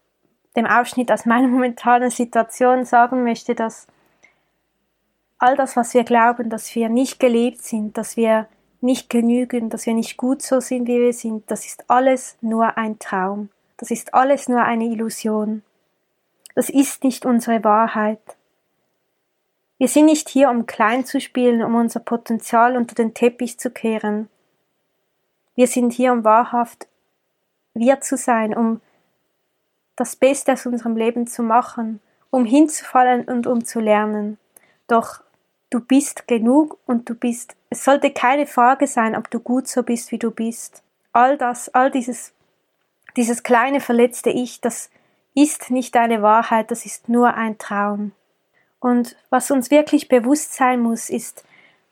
dem 0.55 0.65
Ausschnitt 0.65 1.11
aus 1.11 1.25
meiner 1.25 1.47
momentanen 1.49 2.09
Situation 2.09 2.85
sagen 2.85 3.23
möchte, 3.23 3.55
dass 3.55 3.87
all 5.37 5.55
das, 5.55 5.75
was 5.75 5.93
wir 5.93 6.03
glauben, 6.03 6.49
dass 6.49 6.73
wir 6.73 6.89
nicht 6.89 7.19
gelebt 7.19 7.61
sind, 7.61 7.97
dass 7.97 8.17
wir 8.17 8.47
nicht 8.83 9.09
genügen, 9.09 9.69
dass 9.69 9.85
wir 9.85 9.93
nicht 9.93 10.17
gut 10.17 10.41
so 10.41 10.59
sind, 10.59 10.87
wie 10.87 10.99
wir 10.99 11.13
sind, 11.13 11.49
das 11.49 11.65
ist 11.65 11.89
alles 11.89 12.37
nur 12.41 12.77
ein 12.77 12.99
Traum. 12.99 13.49
Das 13.77 13.91
ist 13.91 14.13
alles 14.13 14.47
nur 14.47 14.61
eine 14.61 14.85
Illusion. 14.85 15.63
Das 16.55 16.69
ist 16.69 17.03
nicht 17.03 17.25
unsere 17.25 17.63
Wahrheit. 17.63 18.21
Wir 19.77 19.87
sind 19.87 20.05
nicht 20.05 20.29
hier, 20.29 20.49
um 20.49 20.65
klein 20.65 21.05
zu 21.05 21.19
spielen, 21.19 21.63
um 21.63 21.75
unser 21.75 21.99
Potenzial 21.99 22.77
unter 22.77 22.95
den 22.95 23.13
Teppich 23.13 23.59
zu 23.59 23.71
kehren. 23.71 24.29
Wir 25.55 25.67
sind 25.67 25.91
hier, 25.93 26.13
um 26.13 26.23
wahrhaft 26.23 26.87
wir 27.73 28.01
zu 28.01 28.17
sein, 28.17 28.55
um 28.55 28.81
das 29.95 30.15
Beste 30.15 30.53
aus 30.53 30.65
unserem 30.65 30.95
Leben 30.95 31.27
zu 31.27 31.43
machen, 31.43 31.99
um 32.29 32.45
hinzufallen 32.45 33.25
und 33.25 33.47
um 33.47 33.65
zu 33.65 33.79
lernen. 33.79 34.37
Doch 34.87 35.21
du 35.73 35.79
bist 35.79 36.27
genug 36.27 36.77
und 36.85 37.09
du 37.09 37.15
bist, 37.15 37.55
es 37.69 37.83
sollte 37.83 38.11
keine 38.11 38.45
Frage 38.45 38.85
sein, 38.85 39.15
ob 39.15 39.29
du 39.31 39.39
gut 39.39 39.67
so 39.67 39.81
bist, 39.81 40.11
wie 40.11 40.19
du 40.19 40.29
bist. 40.29 40.83
All 41.11 41.37
das, 41.37 41.69
all 41.69 41.89
dieses, 41.89 42.33
dieses 43.17 43.43
kleine 43.43 43.81
verletzte 43.81 44.29
Ich, 44.29 44.61
das 44.61 44.91
ist 45.33 45.71
nicht 45.71 45.95
deine 45.95 46.21
Wahrheit, 46.21 46.69
das 46.69 46.85
ist 46.85 47.09
nur 47.09 47.33
ein 47.33 47.57
Traum. 47.57 48.11
Und 48.79 49.15
was 49.29 49.49
uns 49.49 49.71
wirklich 49.71 50.09
bewusst 50.09 50.53
sein 50.53 50.79
muss, 50.79 51.09
ist, 51.09 51.43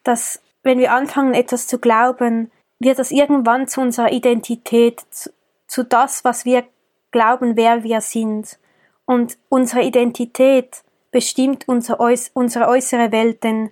dass 0.04 0.42
wenn 0.62 0.78
wir 0.78 0.92
anfangen, 0.92 1.34
etwas 1.34 1.66
zu 1.66 1.80
glauben, 1.80 2.52
wird 2.80 3.00
das 3.00 3.12
irgendwann 3.12 3.68
zu 3.68 3.82
unserer 3.82 4.12
Identität, 4.12 5.02
zu, 5.10 5.32
zu 5.68 5.84
das, 5.84 6.24
was 6.24 6.46
wir 6.46 6.66
glauben, 7.12 7.56
wer 7.56 7.84
wir 7.84 8.02
sind. 8.02 8.60
Und 9.06 9.38
unsere 9.50 9.82
Identität 9.82 10.84
bestimmt 11.12 11.68
unser, 11.68 12.00
unsere 12.34 12.68
äußere 12.68 13.12
Welt, 13.12 13.44
denn 13.44 13.72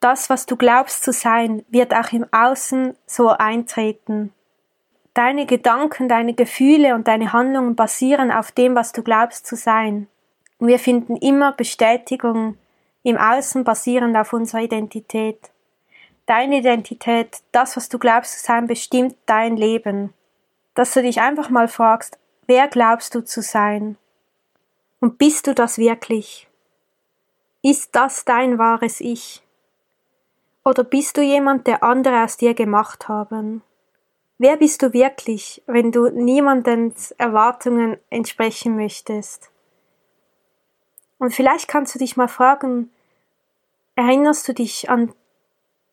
das, 0.00 0.30
was 0.30 0.46
du 0.46 0.56
glaubst 0.56 1.04
zu 1.04 1.12
sein, 1.12 1.64
wird 1.68 1.94
auch 1.94 2.12
im 2.12 2.26
Außen 2.32 2.96
so 3.06 3.28
eintreten. 3.28 4.32
Deine 5.12 5.44
Gedanken, 5.44 6.08
deine 6.08 6.34
Gefühle 6.34 6.94
und 6.94 7.06
deine 7.06 7.32
Handlungen 7.32 7.76
basieren 7.76 8.32
auf 8.32 8.52
dem, 8.52 8.74
was 8.74 8.92
du 8.92 9.02
glaubst 9.02 9.46
zu 9.46 9.56
sein. 9.56 10.06
Und 10.58 10.68
wir 10.68 10.78
finden 10.78 11.16
immer 11.16 11.52
Bestätigung 11.52 12.56
im 13.02 13.16
Außen 13.16 13.64
basierend 13.64 14.16
auf 14.16 14.32
unserer 14.32 14.62
Identität. 14.62 15.50
Deine 16.26 16.58
Identität, 16.58 17.38
das, 17.50 17.76
was 17.76 17.88
du 17.88 17.98
glaubst 17.98 18.38
zu 18.38 18.46
sein, 18.46 18.66
bestimmt 18.66 19.16
dein 19.26 19.56
Leben. 19.56 20.14
Dass 20.74 20.94
du 20.94 21.02
dich 21.02 21.20
einfach 21.20 21.50
mal 21.50 21.66
fragst, 21.66 22.18
wer 22.46 22.68
glaubst 22.68 23.14
du 23.14 23.24
zu 23.24 23.42
sein? 23.42 23.96
Und 25.00 25.18
bist 25.18 25.46
du 25.46 25.54
das 25.54 25.78
wirklich? 25.78 26.48
Ist 27.62 27.94
das 27.94 28.24
dein 28.24 28.58
wahres 28.58 29.00
Ich? 29.00 29.42
Oder 30.64 30.84
bist 30.84 31.16
du 31.16 31.22
jemand, 31.22 31.66
der 31.66 31.82
andere 31.82 32.22
aus 32.22 32.36
dir 32.36 32.54
gemacht 32.54 33.08
haben? 33.08 33.62
Wer 34.38 34.56
bist 34.56 34.82
du 34.82 34.92
wirklich, 34.92 35.62
wenn 35.66 35.92
du 35.92 36.08
niemandens 36.10 37.12
Erwartungen 37.12 37.98
entsprechen 38.08 38.76
möchtest? 38.76 39.50
Und 41.18 41.34
vielleicht 41.34 41.68
kannst 41.68 41.94
du 41.94 41.98
dich 41.98 42.16
mal 42.16 42.28
fragen, 42.28 42.90
erinnerst 43.96 44.48
du 44.48 44.54
dich 44.54 44.88
an 44.88 45.12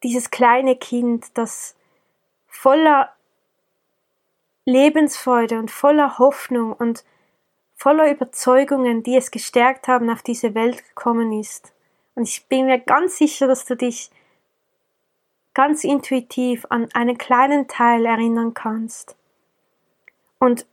dieses 0.04 0.32
kleine 0.32 0.78
Kind, 0.78 1.38
das 1.38 1.76
voller 2.48 3.12
Lebensfreude 4.66 5.60
und 5.60 5.72
voller 5.72 6.18
Hoffnung 6.18 6.72
und 6.72 7.04
voller 7.78 8.12
Überzeugungen, 8.12 9.04
die 9.04 9.16
es 9.16 9.32
gestärkt 9.32 9.88
haben, 9.88 10.10
auf 10.10 10.24
diese 10.24 10.56
Welt 10.56 10.84
gekommen 10.90 11.32
ist. 11.32 11.74
Und 12.16 12.28
ich 12.28 12.48
bin 12.48 12.66
mir 12.66 12.80
ganz 12.80 13.18
sicher, 13.18 13.48
dass 13.48 13.66
du 13.66 13.76
dich 13.76 14.10
ganz 15.54 15.84
intuitiv 15.84 16.66
an 16.70 16.90
einen 16.94 17.18
kleinen 17.18 17.68
Teil 17.68 18.06
erinnern 18.06 18.54
kannst. 18.54 19.16
Und 20.40 20.66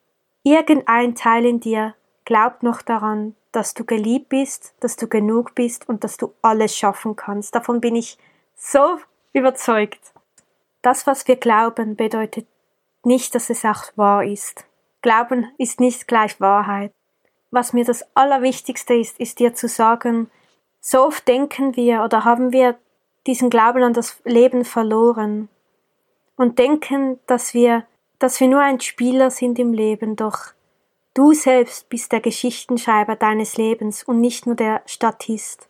irgendein 0.42 1.14
Teil 1.14 1.44
in 1.44 1.60
dir 1.60 1.94
glaubt 2.24 2.62
noch 2.62 2.82
daran, 2.82 3.34
dass 3.52 3.74
du 3.74 3.84
geliebt 3.84 4.30
bist, 4.30 4.74
dass 4.80 4.96
du 4.96 5.06
genug 5.06 5.54
bist 5.54 5.88
und 5.88 6.04
dass 6.04 6.16
du 6.16 6.32
alles 6.42 6.76
schaffen 6.76 7.16
kannst. 7.16 7.54
Davon 7.54 7.80
bin 7.80 7.94
ich 7.96 8.18
so 8.56 8.98
überzeugt. 9.32 10.12
Das, 10.82 11.06
was 11.06 11.28
wir 11.28 11.36
glauben, 11.36 11.96
bedeutet 11.96 12.46
nicht, 13.04 13.34
dass 13.34 13.50
es 13.50 13.64
auch 13.64 13.84
wahr 13.96 14.24
ist. 14.24 14.66
Glauben 15.04 15.52
ist 15.58 15.80
nicht 15.80 16.08
gleich 16.08 16.40
Wahrheit. 16.40 16.90
Was 17.50 17.74
mir 17.74 17.84
das 17.84 18.06
Allerwichtigste 18.16 18.94
ist, 18.94 19.20
ist 19.20 19.38
dir 19.38 19.52
zu 19.52 19.68
sagen, 19.68 20.30
so 20.80 21.04
oft 21.04 21.28
denken 21.28 21.76
wir 21.76 22.02
oder 22.02 22.24
haben 22.24 22.52
wir 22.52 22.78
diesen 23.26 23.50
Glauben 23.50 23.82
an 23.82 23.92
das 23.92 24.22
Leben 24.24 24.64
verloren 24.64 25.50
und 26.36 26.58
denken, 26.58 27.20
dass 27.26 27.52
wir, 27.52 27.84
dass 28.18 28.40
wir 28.40 28.48
nur 28.48 28.60
ein 28.60 28.80
Spieler 28.80 29.30
sind 29.30 29.58
im 29.58 29.74
Leben, 29.74 30.16
doch 30.16 30.54
du 31.12 31.34
selbst 31.34 31.90
bist 31.90 32.10
der 32.10 32.20
Geschichtenschreiber 32.20 33.14
deines 33.14 33.58
Lebens 33.58 34.04
und 34.04 34.22
nicht 34.22 34.46
nur 34.46 34.54
der 34.54 34.80
Statist. 34.86 35.68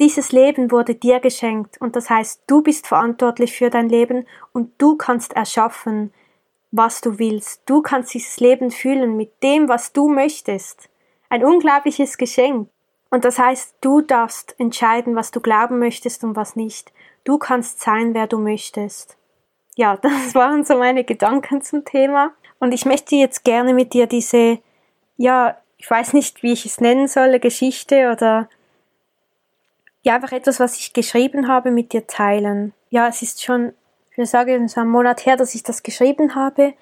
Dieses 0.00 0.32
Leben 0.32 0.72
wurde 0.72 0.96
dir 0.96 1.20
geschenkt 1.20 1.80
und 1.80 1.94
das 1.94 2.10
heißt, 2.10 2.42
du 2.48 2.62
bist 2.62 2.88
verantwortlich 2.88 3.56
für 3.56 3.70
dein 3.70 3.88
Leben 3.88 4.26
und 4.52 4.72
du 4.78 4.96
kannst 4.96 5.34
erschaffen, 5.34 6.12
was 6.76 7.00
du 7.00 7.18
willst. 7.18 7.62
Du 7.66 7.82
kannst 7.82 8.14
dieses 8.14 8.40
Leben 8.40 8.70
fühlen 8.70 9.16
mit 9.16 9.42
dem, 9.42 9.68
was 9.68 9.92
du 9.92 10.08
möchtest. 10.08 10.88
Ein 11.28 11.44
unglaubliches 11.44 12.18
Geschenk. 12.18 12.68
Und 13.10 13.24
das 13.24 13.38
heißt, 13.38 13.76
du 13.80 14.00
darfst 14.00 14.56
entscheiden, 14.58 15.14
was 15.14 15.30
du 15.30 15.40
glauben 15.40 15.78
möchtest 15.78 16.24
und 16.24 16.34
was 16.34 16.56
nicht. 16.56 16.92
Du 17.22 17.38
kannst 17.38 17.80
sein, 17.80 18.12
wer 18.12 18.26
du 18.26 18.38
möchtest. 18.38 19.16
Ja, 19.76 19.96
das 20.02 20.34
waren 20.34 20.64
so 20.64 20.76
meine 20.76 21.04
Gedanken 21.04 21.62
zum 21.62 21.84
Thema. 21.84 22.32
Und 22.58 22.72
ich 22.72 22.84
möchte 22.84 23.14
jetzt 23.14 23.44
gerne 23.44 23.72
mit 23.72 23.92
dir 23.92 24.08
diese, 24.08 24.58
ja, 25.16 25.56
ich 25.76 25.88
weiß 25.88 26.12
nicht, 26.12 26.42
wie 26.42 26.52
ich 26.52 26.66
es 26.66 26.80
nennen 26.80 27.06
soll, 27.06 27.38
Geschichte 27.38 28.10
oder 28.10 28.48
ja, 30.02 30.16
einfach 30.16 30.32
etwas, 30.32 30.58
was 30.58 30.76
ich 30.78 30.92
geschrieben 30.92 31.46
habe, 31.46 31.70
mit 31.70 31.92
dir 31.92 32.06
teilen. 32.06 32.74
Ja, 32.90 33.06
es 33.08 33.22
ist 33.22 33.42
schon, 33.42 33.74
ich 34.14 34.18
würde 34.18 34.30
sagen, 34.30 34.68
so 34.68 34.80
ein 34.80 34.86
Monat 34.86 35.26
her, 35.26 35.36
dass 35.36 35.56
ich 35.56 35.64
das 35.64 35.82
geschrieben 35.82 36.36
habe. 36.36 36.74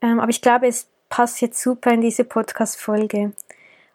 Ähm, 0.00 0.20
aber 0.20 0.30
ich 0.30 0.40
glaube, 0.40 0.68
es 0.68 0.86
passt 1.08 1.40
jetzt 1.40 1.60
super 1.60 1.90
in 1.90 2.00
diese 2.00 2.22
Podcast-Folge 2.22 3.32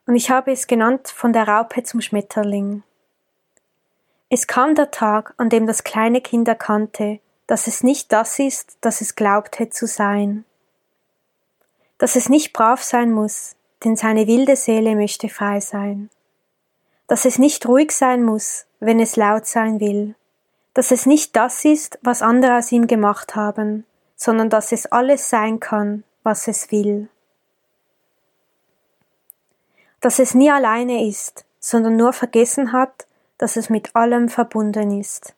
und 0.08 0.16
ich 0.18 0.30
habe 0.30 0.52
es 0.52 0.68
genannt 0.68 1.08
von 1.08 1.32
der 1.32 1.48
Raupe 1.48 1.84
zum 1.84 2.02
Schmetterling. 2.02 2.84
Es 4.30 4.46
kam 4.46 4.76
der 4.76 4.92
Tag, 4.92 5.34
an 5.38 5.48
dem 5.48 5.68
das 5.68 5.86
kleine 5.86 6.20
Kind 6.20 6.50
erkannte, 6.50 7.20
dass 7.48 7.68
es 7.68 7.82
nicht 7.82 8.12
das 8.12 8.40
ist, 8.40 8.78
das 8.82 9.00
es 9.00 9.16
glaubte 9.16 9.70
zu 9.70 9.88
sein. 9.88 10.44
Dass 11.98 12.18
es 12.18 12.28
nicht 12.28 12.52
brav 12.52 12.84
sein 12.84 13.14
muss, 13.14 13.56
denn 13.86 13.96
seine 13.96 14.28
wilde 14.28 14.58
Seele 14.58 14.98
möchte 14.98 15.30
frei 15.30 15.62
sein. 15.62 16.10
Dass 17.08 17.24
es 17.24 17.40
nicht 17.40 17.66
ruhig 17.66 17.94
sein 17.94 18.22
muss, 18.22 18.66
wenn 18.82 19.00
es 19.00 19.16
laut 19.16 19.46
sein 19.46 19.80
will. 19.80 20.14
Dass 20.74 20.92
es 20.92 21.06
nicht 21.06 21.36
das 21.36 21.66
ist, 21.66 22.00
was 22.02 22.22
andere 22.22 22.58
aus 22.58 22.72
ihm 22.72 22.88
gemacht 22.88 23.36
haben, 23.36 23.86
sondern 24.16 24.50
dass 24.50 24.72
es 24.72 24.86
alles 24.86 25.30
sein 25.30 25.60
kann, 25.60 26.04
was 26.24 26.48
es 26.48 26.72
will 26.72 27.10
dass 30.02 30.18
es 30.18 30.34
nie 30.34 30.52
alleine 30.52 31.08
ist, 31.08 31.46
sondern 31.60 31.96
nur 31.96 32.12
vergessen 32.12 32.74
hat, 32.74 33.08
dass 33.38 33.56
es 33.56 33.70
mit 33.70 33.96
allem 33.96 34.28
verbunden 34.28 35.00
ist. 35.00 35.36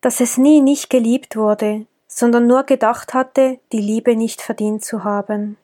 Dass 0.00 0.20
es 0.20 0.36
nie 0.36 0.60
nicht 0.60 0.90
geliebt 0.90 1.36
wurde, 1.36 1.86
sondern 2.08 2.46
nur 2.46 2.64
gedacht 2.64 3.14
hatte, 3.14 3.60
die 3.70 3.80
Liebe 3.80 4.16
nicht 4.16 4.42
verdient 4.42 4.84
zu 4.84 5.04
haben. 5.04 5.56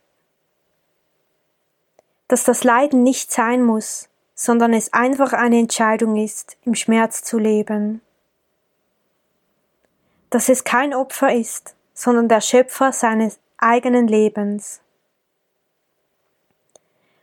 Dass 2.29 2.45
das 2.45 2.63
Leiden 2.63 3.03
nicht 3.03 3.33
sein 3.33 3.63
muss, 3.63 4.09
sondern 4.41 4.73
es 4.73 4.93
einfach 4.93 5.33
eine 5.33 5.59
Entscheidung 5.59 6.17
ist, 6.17 6.57
im 6.65 6.77
Schmerz 6.77 7.25
zu 7.25 7.39
leben. 7.39 8.01
Dass 10.31 10.49
es 10.49 10.63
kein 10.63 10.95
Opfer 10.95 11.35
ist, 11.35 11.75
sondern 11.93 12.29
der 12.29 12.41
Schöpfer 12.41 12.93
seines 12.93 13.39
eigenen 13.59 14.07
Lebens 14.07 14.81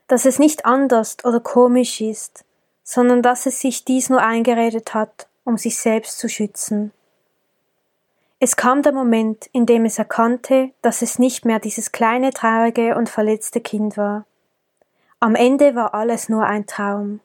dass 0.07 0.25
es 0.25 0.39
nicht 0.39 0.65
anders 0.65 1.17
oder 1.23 1.39
komisch 1.39 2.01
ist, 2.01 2.45
sondern 2.83 3.21
dass 3.21 3.45
es 3.45 3.59
sich 3.59 3.85
dies 3.85 4.09
nur 4.09 4.21
eingeredet 4.21 4.93
hat, 4.93 5.27
um 5.43 5.57
sich 5.57 5.77
selbst 5.77 6.19
zu 6.19 6.29
schützen. 6.29 6.91
Es 8.39 8.55
kam 8.55 8.83
der 8.83 8.91
Moment, 8.91 9.49
in 9.53 9.65
dem 9.65 9.85
es 9.85 9.97
erkannte, 9.97 10.71
dass 10.81 11.01
es 11.01 11.17
nicht 11.17 11.45
mehr 11.45 11.59
dieses 11.59 11.91
kleine, 11.91 12.31
traurige 12.31 12.95
und 12.95 13.09
verletzte 13.09 13.61
Kind 13.61 13.97
war. 13.97 14.25
Am 15.19 15.35
Ende 15.35 15.75
war 15.75 15.93
alles 15.93 16.29
nur 16.29 16.45
ein 16.45 16.65
Traum, 16.67 17.21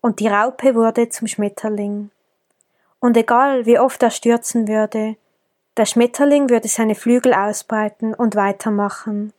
und 0.00 0.20
die 0.20 0.28
Raupe 0.28 0.74
wurde 0.74 1.08
zum 1.08 1.28
Schmetterling. 1.28 2.10
Und 3.00 3.16
egal 3.16 3.66
wie 3.66 3.78
oft 3.78 4.02
er 4.02 4.10
stürzen 4.10 4.68
würde, 4.68 5.16
der 5.76 5.86
Schmetterling 5.86 6.50
würde 6.50 6.68
seine 6.68 6.94
Flügel 6.94 7.32
ausbreiten 7.32 8.12
und 8.12 8.36
weitermachen, 8.36 9.32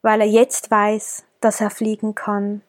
weil 0.00 0.20
er 0.22 0.26
jetzt 0.26 0.70
weiß, 0.70 1.24
dass 1.40 1.60
er 1.60 1.70
fliegen 1.70 2.14
kann. 2.14 2.62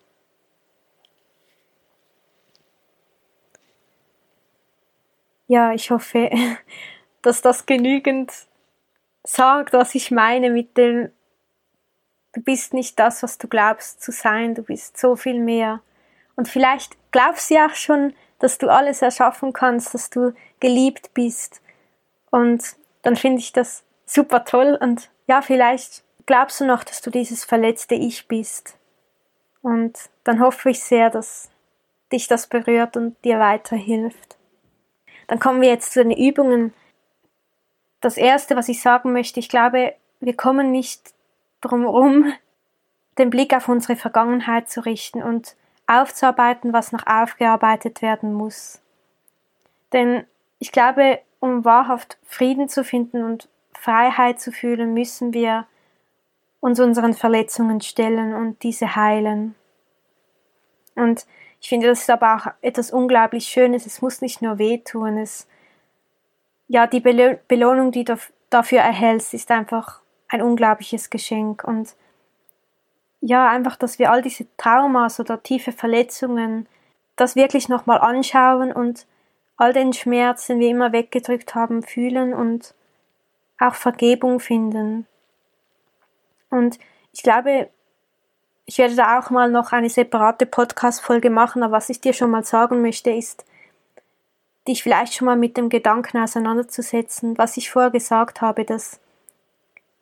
Ja, 5.48 5.72
ich 5.72 5.90
hoffe, 5.92 6.30
dass 7.22 7.42
das 7.42 7.66
genügend 7.66 8.34
sagt, 9.24 9.74
was 9.74 9.96
ich 9.96 10.12
meine 10.12 10.50
mit 10.50 10.78
dem, 10.78 11.12
du 12.38 12.44
bist 12.44 12.76
nicht 12.76 13.00
das, 13.00 13.24
was 13.24 13.40
du 13.40 13.48
glaubst 13.48 14.00
zu 14.00 14.12
sein, 14.12 14.54
du 14.54 14.62
bist 14.62 14.98
so 14.98 15.16
viel 15.16 15.40
mehr. 15.40 15.82
Und 16.36 16.48
vielleicht 16.48 16.96
glaubst 17.12 17.50
du 17.50 17.56
ja 17.56 17.66
auch 17.66 17.74
schon, 17.74 18.14
dass 18.38 18.60
du 18.60 18.70
alles 18.70 19.02
erschaffen 19.02 19.54
kannst, 19.54 19.96
dass 19.96 20.12
du 20.12 20.36
geliebt 20.60 21.16
bist. 21.16 21.64
Und 22.30 22.64
dann 23.02 23.16
finde 23.16 23.40
ich 23.40 23.54
das 23.54 23.84
super 24.06 24.46
toll. 24.46 24.78
Und 24.80 25.10
ja, 25.26 25.42
vielleicht 25.42 26.04
glaubst 26.28 26.62
du 26.62 26.66
noch, 26.66 26.84
dass 26.84 27.02
du 27.02 27.10
dieses 27.10 27.44
verletzte 27.44 27.96
Ich 27.96 28.28
bist. 28.28 28.78
Und 29.64 29.98
dann 30.24 30.40
hoffe 30.40 30.70
ich 30.70 30.84
sehr, 30.84 31.10
dass 31.10 31.50
dich 32.12 32.28
das 32.28 32.46
berührt 32.46 32.96
und 32.98 33.16
dir 33.26 33.40
weiterhilft. 33.40 34.38
Dann 35.26 35.40
kommen 35.40 35.62
wir 35.62 35.70
jetzt 35.70 35.94
zu 35.94 36.04
den 36.04 36.16
Übungen. 36.16 36.72
Das 38.00 38.16
erste, 38.16 38.56
was 38.56 38.70
ich 38.70 38.80
sagen 38.80 39.12
möchte, 39.12 39.40
ich 39.40 39.50
glaube, 39.50 39.96
wir 40.20 40.36
kommen 40.36 40.70
nicht 40.72 41.17
drum 41.62 41.82
herum, 41.82 42.34
den 43.18 43.30
Blick 43.30 43.54
auf 43.56 43.68
unsere 43.68 43.96
Vergangenheit 43.96 44.70
zu 44.70 44.86
richten 44.86 45.24
und 45.24 45.56
aufzuarbeiten, 45.88 46.74
was 46.74 46.92
noch 46.92 47.06
aufgearbeitet 47.08 48.02
werden 48.02 48.34
muss. 48.34 48.82
Denn 49.94 50.26
ich 50.60 50.72
glaube, 50.72 51.20
um 51.40 51.66
wahrhaft 51.66 52.18
Frieden 52.24 52.68
zu 52.68 52.84
finden 52.84 53.24
und 53.24 53.48
Freiheit 53.74 54.40
zu 54.40 54.52
fühlen, 54.52 54.94
müssen 54.94 55.34
wir 55.34 55.66
uns 56.60 56.80
unseren 56.80 57.14
Verletzungen 57.14 57.82
stellen 57.82 58.34
und 58.34 58.64
diese 58.64 58.96
heilen. 58.96 59.56
Und 60.96 61.26
ich 61.62 61.70
finde, 61.70 61.88
das 61.88 62.02
ist 62.02 62.10
aber 62.10 62.36
auch 62.36 62.52
etwas 62.62 62.92
unglaublich 62.92 63.48
Schönes. 63.48 63.86
Es 63.86 64.02
muss 64.02 64.22
nicht 64.22 64.42
nur 64.42 64.58
wehtun. 64.58 65.18
Es, 65.18 65.48
ja, 66.68 66.88
die 66.88 67.00
Belohnung, 67.00 67.92
die 67.92 68.04
du 68.04 68.18
dafür 68.50 68.80
erhältst, 68.80 69.34
ist 69.34 69.52
einfach 69.52 70.02
ein 70.30 70.42
unglaubliches 70.42 71.10
Geschenk. 71.10 71.64
Und 71.64 71.96
ja, 73.22 73.50
einfach, 73.50 73.76
dass 73.76 74.00
wir 74.00 74.12
all 74.12 74.22
diese 74.22 74.46
Traumas 74.58 75.20
oder 75.20 75.42
tiefe 75.42 75.72
Verletzungen, 75.72 76.68
das 77.16 77.36
wirklich 77.36 77.70
nochmal 77.70 78.00
anschauen 78.00 78.72
und 78.72 79.08
all 79.58 79.74
den 79.74 79.94
Schmerz, 79.94 80.48
den 80.48 80.60
wir 80.60 80.70
immer 80.70 80.92
weggedrückt 80.92 81.56
haben, 81.56 81.82
fühlen 81.82 82.34
und 82.34 82.76
auch 83.60 83.74
Vergebung 83.74 84.40
finden. 84.40 85.08
Und 86.50 86.78
ich 87.12 87.24
glaube, 87.24 87.70
ich 88.66 88.78
werde 88.78 88.96
da 88.96 89.18
auch 89.18 89.30
mal 89.30 89.50
noch 89.50 89.72
eine 89.72 89.90
separate 89.90 90.46
Podcast-Folge 90.46 91.30
machen, 91.30 91.64
aber 91.64 91.78
was 91.78 91.90
ich 91.90 92.02
dir 92.02 92.14
schon 92.14 92.30
mal 92.30 92.44
sagen 92.44 92.82
möchte, 92.82 93.10
ist, 93.10 93.46
dich 94.68 94.84
vielleicht 94.84 95.14
schon 95.14 95.26
mal 95.26 95.38
mit 95.38 95.58
dem 95.58 95.70
Gedanken 95.70 96.18
auseinanderzusetzen, 96.18 97.38
was 97.38 97.58
ich 97.58 97.72
vorher 97.72 97.92
gesagt 97.92 98.42
habe, 98.42 98.66
dass 98.66 99.00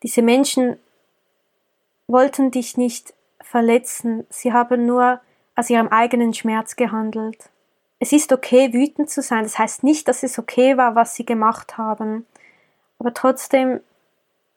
diese 0.02 0.22
Menschen 0.22 0.78
wollten 2.06 2.50
dich 2.50 2.76
nicht 2.76 3.14
verletzen, 3.40 4.26
sie 4.28 4.52
haben 4.52 4.86
nur 4.86 5.20
aus 5.54 5.70
ihrem 5.70 5.88
eigenen 5.88 6.34
Schmerz 6.34 6.76
gehandelt. 6.76 7.50
Es 7.98 8.12
ist 8.12 8.32
okay, 8.32 8.72
wütend 8.72 9.08
zu 9.08 9.22
sein, 9.22 9.44
das 9.44 9.58
heißt 9.58 9.82
nicht, 9.82 10.06
dass 10.06 10.22
es 10.22 10.38
okay 10.38 10.76
war, 10.76 10.94
was 10.94 11.14
sie 11.14 11.24
gemacht 11.24 11.78
haben, 11.78 12.26
aber 12.98 13.14
trotzdem 13.14 13.80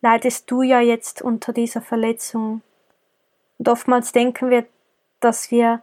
leidest 0.02 0.50
du 0.52 0.62
ja 0.62 0.80
jetzt 0.82 1.22
unter 1.22 1.54
dieser 1.54 1.82
Verletzung. 1.82 2.62
Und 3.58 3.70
oftmals 3.70 4.12
denken 4.12 4.50
wir, 4.50 4.66
dass 5.20 5.52
wir 5.52 5.82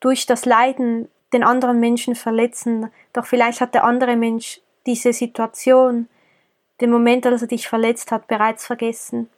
durch 0.00 0.26
das 0.26 0.44
Leiden 0.44 1.08
den 1.32 1.44
anderen 1.44 1.80
Menschen 1.80 2.14
verletzen, 2.14 2.90
doch 3.12 3.26
vielleicht 3.26 3.60
hat 3.60 3.74
der 3.74 3.84
andere 3.84 4.16
Mensch 4.16 4.60
diese 4.86 5.12
Situation, 5.12 6.08
den 6.80 6.90
Moment, 6.90 7.26
als 7.26 7.42
er 7.42 7.48
dich 7.48 7.68
verletzt 7.68 8.12
hat, 8.12 8.28
bereits 8.28 8.66
vergessen. 8.66 9.28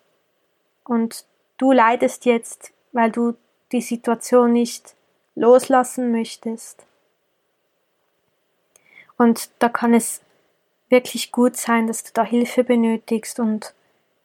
Und 0.85 1.25
du 1.57 1.73
leidest 1.73 2.25
jetzt, 2.25 2.73
weil 2.93 3.11
du 3.11 3.37
die 3.73 3.81
Situation 3.81 4.53
nicht 4.53 4.95
loslassen 5.35 6.11
möchtest. 6.11 6.85
Und 9.17 9.51
da 9.59 9.69
kann 9.69 9.95
es 9.95 10.21
wirklich 10.89 11.31
gut 11.31 11.57
sein, 11.57 11.87
dass 11.87 12.03
du 12.03 12.11
da 12.13 12.25
Hilfe 12.25 12.65
benötigst 12.65 13.39
und 13.39 13.75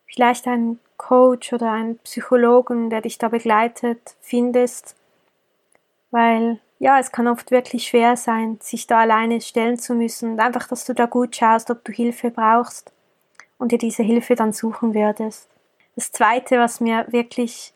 vielleicht 0.08 0.48
einen 0.48 0.80
Coach 0.98 1.54
oder 1.54 1.72
einen 1.72 1.98
Psychologen, 2.00 2.90
der 2.90 3.02
dich 3.02 3.18
da 3.18 3.28
begleitet, 3.28 4.16
findest, 4.22 4.96
weil 6.12 6.60
ja, 6.80 7.00
es 7.00 7.12
kann 7.12 7.28
oft 7.28 7.52
wirklich 7.52 7.88
schwer 7.88 8.18
sein, 8.18 8.58
sich 8.62 8.88
da 8.88 9.00
alleine 9.00 9.40
stellen 9.42 9.78
zu 9.78 9.94
müssen 9.94 10.34
und 10.34 10.40
einfach, 10.40 10.68
dass 10.68 10.86
du 10.86 10.94
da 10.94 11.06
gut 11.06 11.36
schaust, 11.36 11.70
ob 11.70 11.84
du 11.84 11.92
Hilfe 11.92 12.32
brauchst 12.32 12.92
und 13.58 13.72
dir 13.72 13.78
diese 13.78 14.04
Hilfe 14.04 14.36
dann 14.36 14.54
suchen 14.54 14.94
würdest. 14.94 15.50
Das 15.96 16.12
zweite, 16.12 16.60
was 16.60 16.80
mir 16.80 17.06
wirklich, 17.10 17.74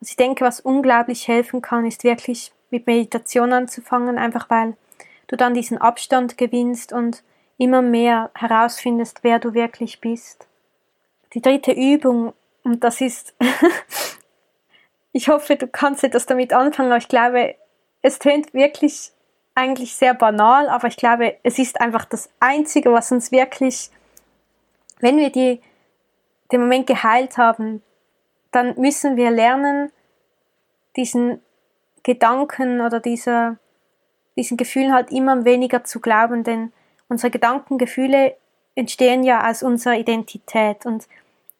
was 0.00 0.10
ich 0.10 0.16
denke, 0.16 0.44
was 0.44 0.60
unglaublich 0.60 1.26
helfen 1.28 1.62
kann, 1.62 1.86
ist 1.86 2.04
wirklich 2.04 2.52
mit 2.70 2.86
Meditation 2.86 3.52
anzufangen, 3.52 4.18
einfach 4.18 4.50
weil 4.50 4.76
du 5.26 5.36
dann 5.36 5.54
diesen 5.54 5.78
Abstand 5.78 6.38
gewinnst 6.38 6.92
und 6.92 7.22
immer 7.58 7.82
mehr 7.82 8.30
herausfindest, 8.34 9.20
wer 9.22 9.38
du 9.38 9.54
wirklich 9.54 10.00
bist. 10.00 10.46
Die 11.34 11.42
dritte 11.42 11.72
Übung 11.72 12.32
und 12.62 12.84
das 12.84 13.00
ist, 13.00 13.34
ich 15.12 15.28
hoffe, 15.28 15.56
du 15.56 15.66
kannst 15.66 16.04
etwas 16.04 16.26
damit 16.26 16.52
anfangen, 16.52 16.90
aber 16.90 16.98
ich 16.98 17.08
glaube, 17.08 17.54
es 18.02 18.18
tönt 18.18 18.52
wirklich 18.54 19.12
eigentlich 19.54 19.96
sehr 19.96 20.14
banal, 20.14 20.68
aber 20.68 20.88
ich 20.88 20.96
glaube, 20.96 21.36
es 21.42 21.58
ist 21.58 21.80
einfach 21.80 22.04
das 22.04 22.28
Einzige, 22.40 22.92
was 22.92 23.10
uns 23.10 23.32
wirklich, 23.32 23.90
wenn 25.00 25.18
wir 25.18 25.30
die, 25.30 25.60
den 26.52 26.60
Moment 26.60 26.86
geheilt 26.86 27.36
haben, 27.38 27.82
dann 28.52 28.74
müssen 28.78 29.16
wir 29.16 29.30
lernen, 29.30 29.92
diesen 30.96 31.40
Gedanken 32.02 32.80
oder 32.80 33.00
dieser, 33.00 33.56
diesen 34.36 34.56
Gefühlen 34.56 34.92
halt 34.92 35.10
immer 35.10 35.44
weniger 35.44 35.84
zu 35.84 36.00
glauben, 36.00 36.44
denn 36.44 36.72
unsere 37.08 37.30
Gedanken, 37.30 37.78
Gefühle 37.78 38.36
entstehen 38.74 39.24
ja 39.24 39.48
aus 39.48 39.62
unserer 39.62 39.98
Identität 39.98 40.86
und 40.86 41.06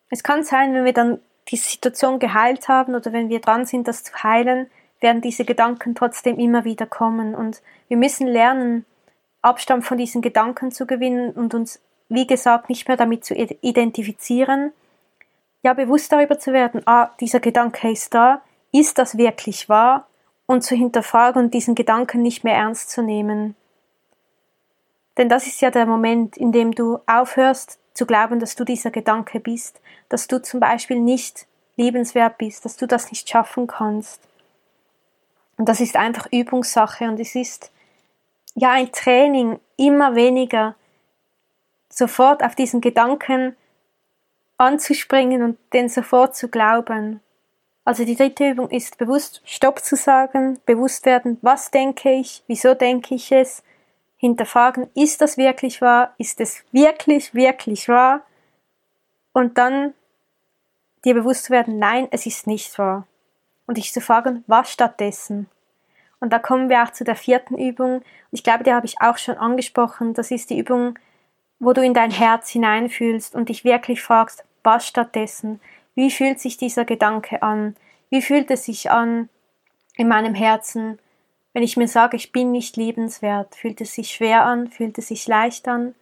es 0.09 0.23
kann 0.23 0.45
sein, 0.45 0.73
wenn 0.75 0.85
wir 0.85 0.93
dann 0.93 1.21
die 1.49 1.57
Situation 1.57 2.19
geheilt 2.19 2.69
haben 2.69 2.95
oder 2.95 3.13
wenn 3.13 3.29
wir 3.29 3.41
dran 3.41 3.67
sind, 3.67 3.89
das 3.89 4.05
zu 4.05 4.23
heilen, 4.23 4.69
werden 5.01 5.21
diese 5.21 5.45
Gedanken 5.45 5.95
trotzdem 5.95 6.39
immer 6.39 6.65
wieder 6.65 6.87
kommen. 6.87 7.35
Und 7.35 7.63
wir 7.89 7.97
müssen 7.97 8.27
lernen, 8.27 8.85
Abstand 9.43 9.85
von 9.85 9.99
diesen 9.99 10.23
Gedanken 10.23 10.73
zu 10.73 10.87
gewinnen 10.87 11.33
und 11.33 11.55
uns, 11.55 11.81
wie 12.09 12.27
gesagt, 12.27 12.69
nicht 12.69 12.89
mehr 12.89 12.97
damit 12.97 13.25
zu 13.25 13.35
identifizieren. 13.35 14.73
Ja, 15.63 15.75
bewusst 15.75 16.13
darüber 16.13 16.39
zu 16.39 16.53
werden, 16.53 16.83
ah, 16.87 17.11
dieser 17.21 17.41
Gedanke 17.41 17.91
ist 17.91 18.15
da, 18.15 18.43
ist 18.73 18.99
das 18.99 19.19
wirklich 19.19 19.69
wahr? 19.69 20.07
Und 20.47 20.63
zu 20.63 20.77
hinterfragen 20.77 21.45
und 21.45 21.55
diesen 21.55 21.75
Gedanken 21.75 22.23
nicht 22.23 22.45
mehr 22.45 22.55
ernst 22.55 22.91
zu 22.91 23.03
nehmen. 23.03 23.57
Denn 25.17 25.29
das 25.29 25.47
ist 25.47 25.61
ja 25.61 25.71
der 25.71 25.87
Moment, 25.87 26.37
in 26.37 26.53
dem 26.53 26.73
du 26.73 27.01
aufhörst, 27.07 27.81
zu 27.95 28.07
glauben, 28.07 28.39
dass 28.39 28.55
du 28.55 28.65
dieser 28.65 28.91
Gedanke 28.91 29.41
bist, 29.41 29.81
dass 30.09 30.29
du 30.29 30.41
zum 30.41 30.61
Beispiel 30.61 31.01
nicht 31.01 31.47
liebenswert 31.77 32.39
bist, 32.39 32.65
dass 32.65 32.77
du 32.77 32.87
das 32.87 33.11
nicht 33.11 33.29
schaffen 33.29 33.67
kannst. 33.67 34.21
Und 35.57 35.69
das 35.69 35.81
ist 35.81 35.97
einfach 35.97 36.29
Übungssache 36.31 37.07
und 37.07 37.19
es 37.19 37.35
ist 37.35 37.73
ja 38.55 38.73
ein 38.73 38.93
Training, 38.93 39.59
immer 39.77 40.15
weniger 40.15 40.75
sofort 41.97 42.43
auf 42.43 42.55
diesen 42.55 42.81
Gedanken 42.81 43.57
anzuspringen 44.59 45.43
und 45.43 45.59
den 45.73 45.89
sofort 45.89 46.37
zu 46.37 46.49
glauben. 46.49 47.21
Also 47.85 48.05
die 48.05 48.17
dritte 48.17 48.51
Übung 48.51 48.71
ist 48.71 48.99
bewusst 48.99 49.41
Stopp 49.45 49.81
zu 49.81 49.97
sagen, 49.97 50.59
bewusst 50.67 51.07
werden, 51.07 51.39
was 51.41 51.71
denke 51.71 52.13
ich, 52.13 52.43
wieso 52.47 52.75
denke 52.75 53.15
ich 53.15 53.33
es, 53.33 53.63
hinterfragen, 54.17 54.91
ist 54.95 55.21
das 55.21 55.37
wirklich 55.37 55.81
wahr? 55.81 56.15
Ist 56.19 56.41
es 56.41 56.65
wirklich, 56.73 57.35
wirklich 57.35 57.89
wahr? 57.89 58.23
Und 59.33 59.57
dann 59.57 59.95
dir 61.05 61.15
bewusst 61.15 61.45
zu 61.45 61.53
werden, 61.53 61.79
nein, 61.79 62.09
es 62.11 62.27
ist 62.27 62.47
nicht 62.47 62.79
wahr. 62.79 63.07
Und 63.67 63.79
dich 63.79 63.93
zu 63.93 64.01
fragen, 64.01 64.45
was 64.47 64.71
stattdessen? 64.71 65.49
Und 66.19 66.33
da 66.33 66.39
kommen 66.39 66.69
wir 66.69 66.83
auch 66.83 66.91
zu 66.91 67.05
der 67.05 67.17
vierten 67.17 67.59
Übung. 67.59 68.03
Ich 68.33 68.43
glaube, 68.43 68.65
die 68.65 68.73
habe 68.73 68.87
ich 68.87 69.01
auch 69.01 69.19
schon 69.19 69.37
angesprochen. 69.37 70.15
Das 70.15 70.31
ist 70.31 70.51
die 70.51 70.59
Übung, 70.59 70.99
wo 71.59 71.73
du 71.73 71.83
in 71.83 71.95
dein 71.95 72.11
Herz 72.11 72.51
hineinfühlst 72.51 73.35
und 73.35 73.49
dich 73.49 73.65
wirklich 73.65 74.03
fragst, 74.03 74.45
was 74.63 74.87
stattdessen? 74.87 75.61
Wie 75.95 76.11
fühlt 76.11 76.41
sich 76.41 76.57
dieser 76.57 76.85
Gedanke 76.85 77.43
an? 77.43 77.77
Wie 78.11 78.23
fühlt 78.23 78.51
es 78.51 78.65
sich 78.65 78.91
an 78.91 79.29
in 79.97 80.09
meinem 80.09 80.35
Herzen? 80.35 80.99
Wenn 81.53 81.63
ich 81.63 81.77
mir 81.77 81.89
sage, 81.89 82.17
ich 82.17 82.33
bin 82.33 82.53
nicht 82.53 82.77
liebenswert, 82.77 83.55
fühlt 83.55 83.81
es 83.81 83.95
sich 83.95 84.11
schwer 84.11 84.45
an, 84.45 84.69
fühlt 84.69 84.99
es 84.99 85.09
sich 85.09 85.27
leicht 85.27 85.69
an? 85.69 85.95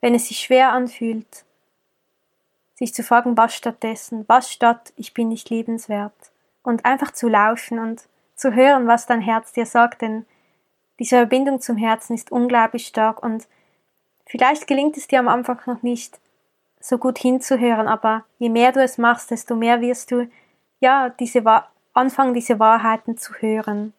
Wenn 0.00 0.14
es 0.14 0.28
sich 0.28 0.38
schwer 0.38 0.72
anfühlt, 0.72 1.44
sich 2.74 2.94
zu 2.94 3.02
fragen, 3.02 3.36
was 3.36 3.54
stattdessen, 3.54 4.24
was 4.28 4.50
statt 4.50 4.92
ich 4.96 5.14
bin 5.14 5.28
nicht 5.28 5.50
liebenswert 5.50 6.12
und 6.62 6.84
einfach 6.84 7.12
zu 7.12 7.28
lauschen 7.28 7.78
und 7.78 8.08
zu 8.34 8.54
hören, 8.54 8.86
was 8.86 9.06
dein 9.06 9.20
Herz 9.20 9.52
dir 9.52 9.66
sagt, 9.66 10.02
denn 10.02 10.26
diese 10.98 11.16
Verbindung 11.16 11.60
zum 11.60 11.76
Herzen 11.76 12.14
ist 12.14 12.30
unglaublich 12.30 12.86
stark 12.86 13.22
und 13.22 13.48
vielleicht 14.32 14.66
gelingt 14.66 14.96
es 14.96 15.06
dir 15.08 15.18
am 15.18 15.28
Anfang 15.28 15.60
noch 15.66 15.82
nicht 15.82 16.18
so 16.80 16.96
gut 16.96 17.18
hinzuhören, 17.18 17.86
aber 17.86 18.24
je 18.38 18.48
mehr 18.48 18.72
du 18.72 18.82
es 18.82 18.96
machst, 18.96 19.30
desto 19.30 19.54
mehr 19.54 19.82
wirst 19.82 20.10
du 20.10 20.28
ja 20.80 21.10
diese 21.10 21.44
anfangen, 21.92 22.32
diese 22.32 22.58
Wahrheiten 22.58 23.18
zu 23.18 23.34
hören. 23.34 23.92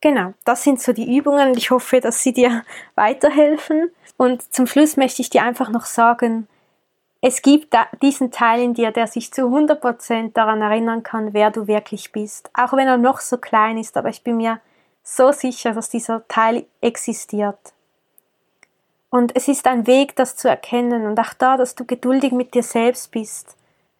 Genau, 0.00 0.34
das 0.44 0.64
sind 0.64 0.82
so 0.82 0.92
die 0.92 1.16
Übungen. 1.16 1.56
Ich 1.56 1.70
hoffe, 1.70 2.00
dass 2.00 2.22
sie 2.22 2.32
dir 2.32 2.64
weiterhelfen. 2.96 3.90
Und 4.16 4.52
zum 4.52 4.66
Schluss 4.66 4.96
möchte 4.96 5.22
ich 5.22 5.30
dir 5.30 5.44
einfach 5.44 5.70
noch 5.70 5.84
sagen, 5.84 6.48
es 7.22 7.40
gibt 7.40 7.74
diesen 8.02 8.32
Teil 8.32 8.60
in 8.60 8.74
dir, 8.74 8.90
der 8.90 9.06
sich 9.06 9.32
zu 9.32 9.42
100% 9.42 10.32
daran 10.34 10.60
erinnern 10.60 11.04
kann, 11.04 11.32
wer 11.32 11.50
du 11.50 11.68
wirklich 11.68 12.12
bist. 12.12 12.50
Auch 12.52 12.74
wenn 12.74 12.88
er 12.88 12.98
noch 12.98 13.20
so 13.20 13.38
klein 13.38 13.78
ist, 13.78 13.96
aber 13.96 14.10
ich 14.10 14.22
bin 14.24 14.36
mir 14.36 14.60
so 15.04 15.30
sicher, 15.30 15.72
dass 15.72 15.88
dieser 15.88 16.26
Teil 16.28 16.66
existiert. 16.80 17.73
Und 19.14 19.36
es 19.36 19.46
ist 19.46 19.68
ein 19.68 19.86
Weg, 19.86 20.16
das 20.16 20.34
zu 20.34 20.48
erkennen 20.48 21.06
und 21.06 21.20
auch 21.20 21.34
da, 21.34 21.56
dass 21.56 21.76
du 21.76 21.84
geduldig 21.84 22.32
mit 22.32 22.52
dir 22.52 22.64
selbst 22.64 23.12
bist. 23.12 23.56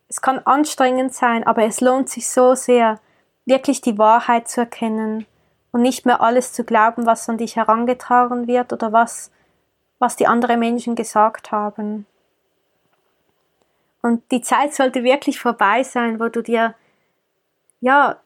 Es 0.08 0.20
kann 0.20 0.40
anstrengend 0.40 1.14
sein, 1.14 1.46
aber 1.46 1.62
es 1.62 1.80
lohnt 1.80 2.08
sich 2.08 2.28
so 2.28 2.56
sehr, 2.56 2.98
wirklich 3.44 3.80
die 3.80 3.96
Wahrheit 3.96 4.48
zu 4.48 4.62
erkennen 4.62 5.24
und 5.70 5.82
nicht 5.82 6.04
mehr 6.04 6.20
alles 6.20 6.52
zu 6.52 6.64
glauben, 6.64 7.06
was 7.06 7.28
an 7.28 7.38
dich 7.38 7.54
herangetragen 7.54 8.48
wird 8.48 8.72
oder 8.72 8.92
was, 8.92 9.30
was 10.00 10.16
die 10.16 10.26
anderen 10.26 10.58
Menschen 10.58 10.96
gesagt 10.96 11.52
haben. 11.52 12.06
Und 14.02 14.28
die 14.32 14.42
Zeit 14.42 14.74
sollte 14.74 15.04
wirklich 15.04 15.38
vorbei 15.38 15.84
sein, 15.84 16.18
wo 16.18 16.28
du 16.28 16.42
dir, 16.42 16.74
ja, 17.78 18.16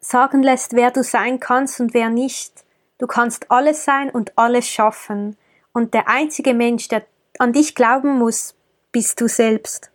sagen 0.00 0.42
lässt, 0.42 0.72
wer 0.72 0.90
du 0.90 1.04
sein 1.04 1.38
kannst 1.38 1.78
und 1.78 1.94
wer 1.94 2.10
nicht. 2.10 2.64
Du 2.98 3.06
kannst 3.06 3.52
alles 3.52 3.84
sein 3.84 4.10
und 4.10 4.36
alles 4.36 4.68
schaffen. 4.68 5.36
Und 5.74 5.92
der 5.92 6.08
einzige 6.08 6.54
Mensch, 6.54 6.88
der 6.88 7.04
an 7.38 7.52
dich 7.52 7.74
glauben 7.74 8.16
muss, 8.16 8.54
bist 8.92 9.20
du 9.20 9.28
selbst. 9.28 9.90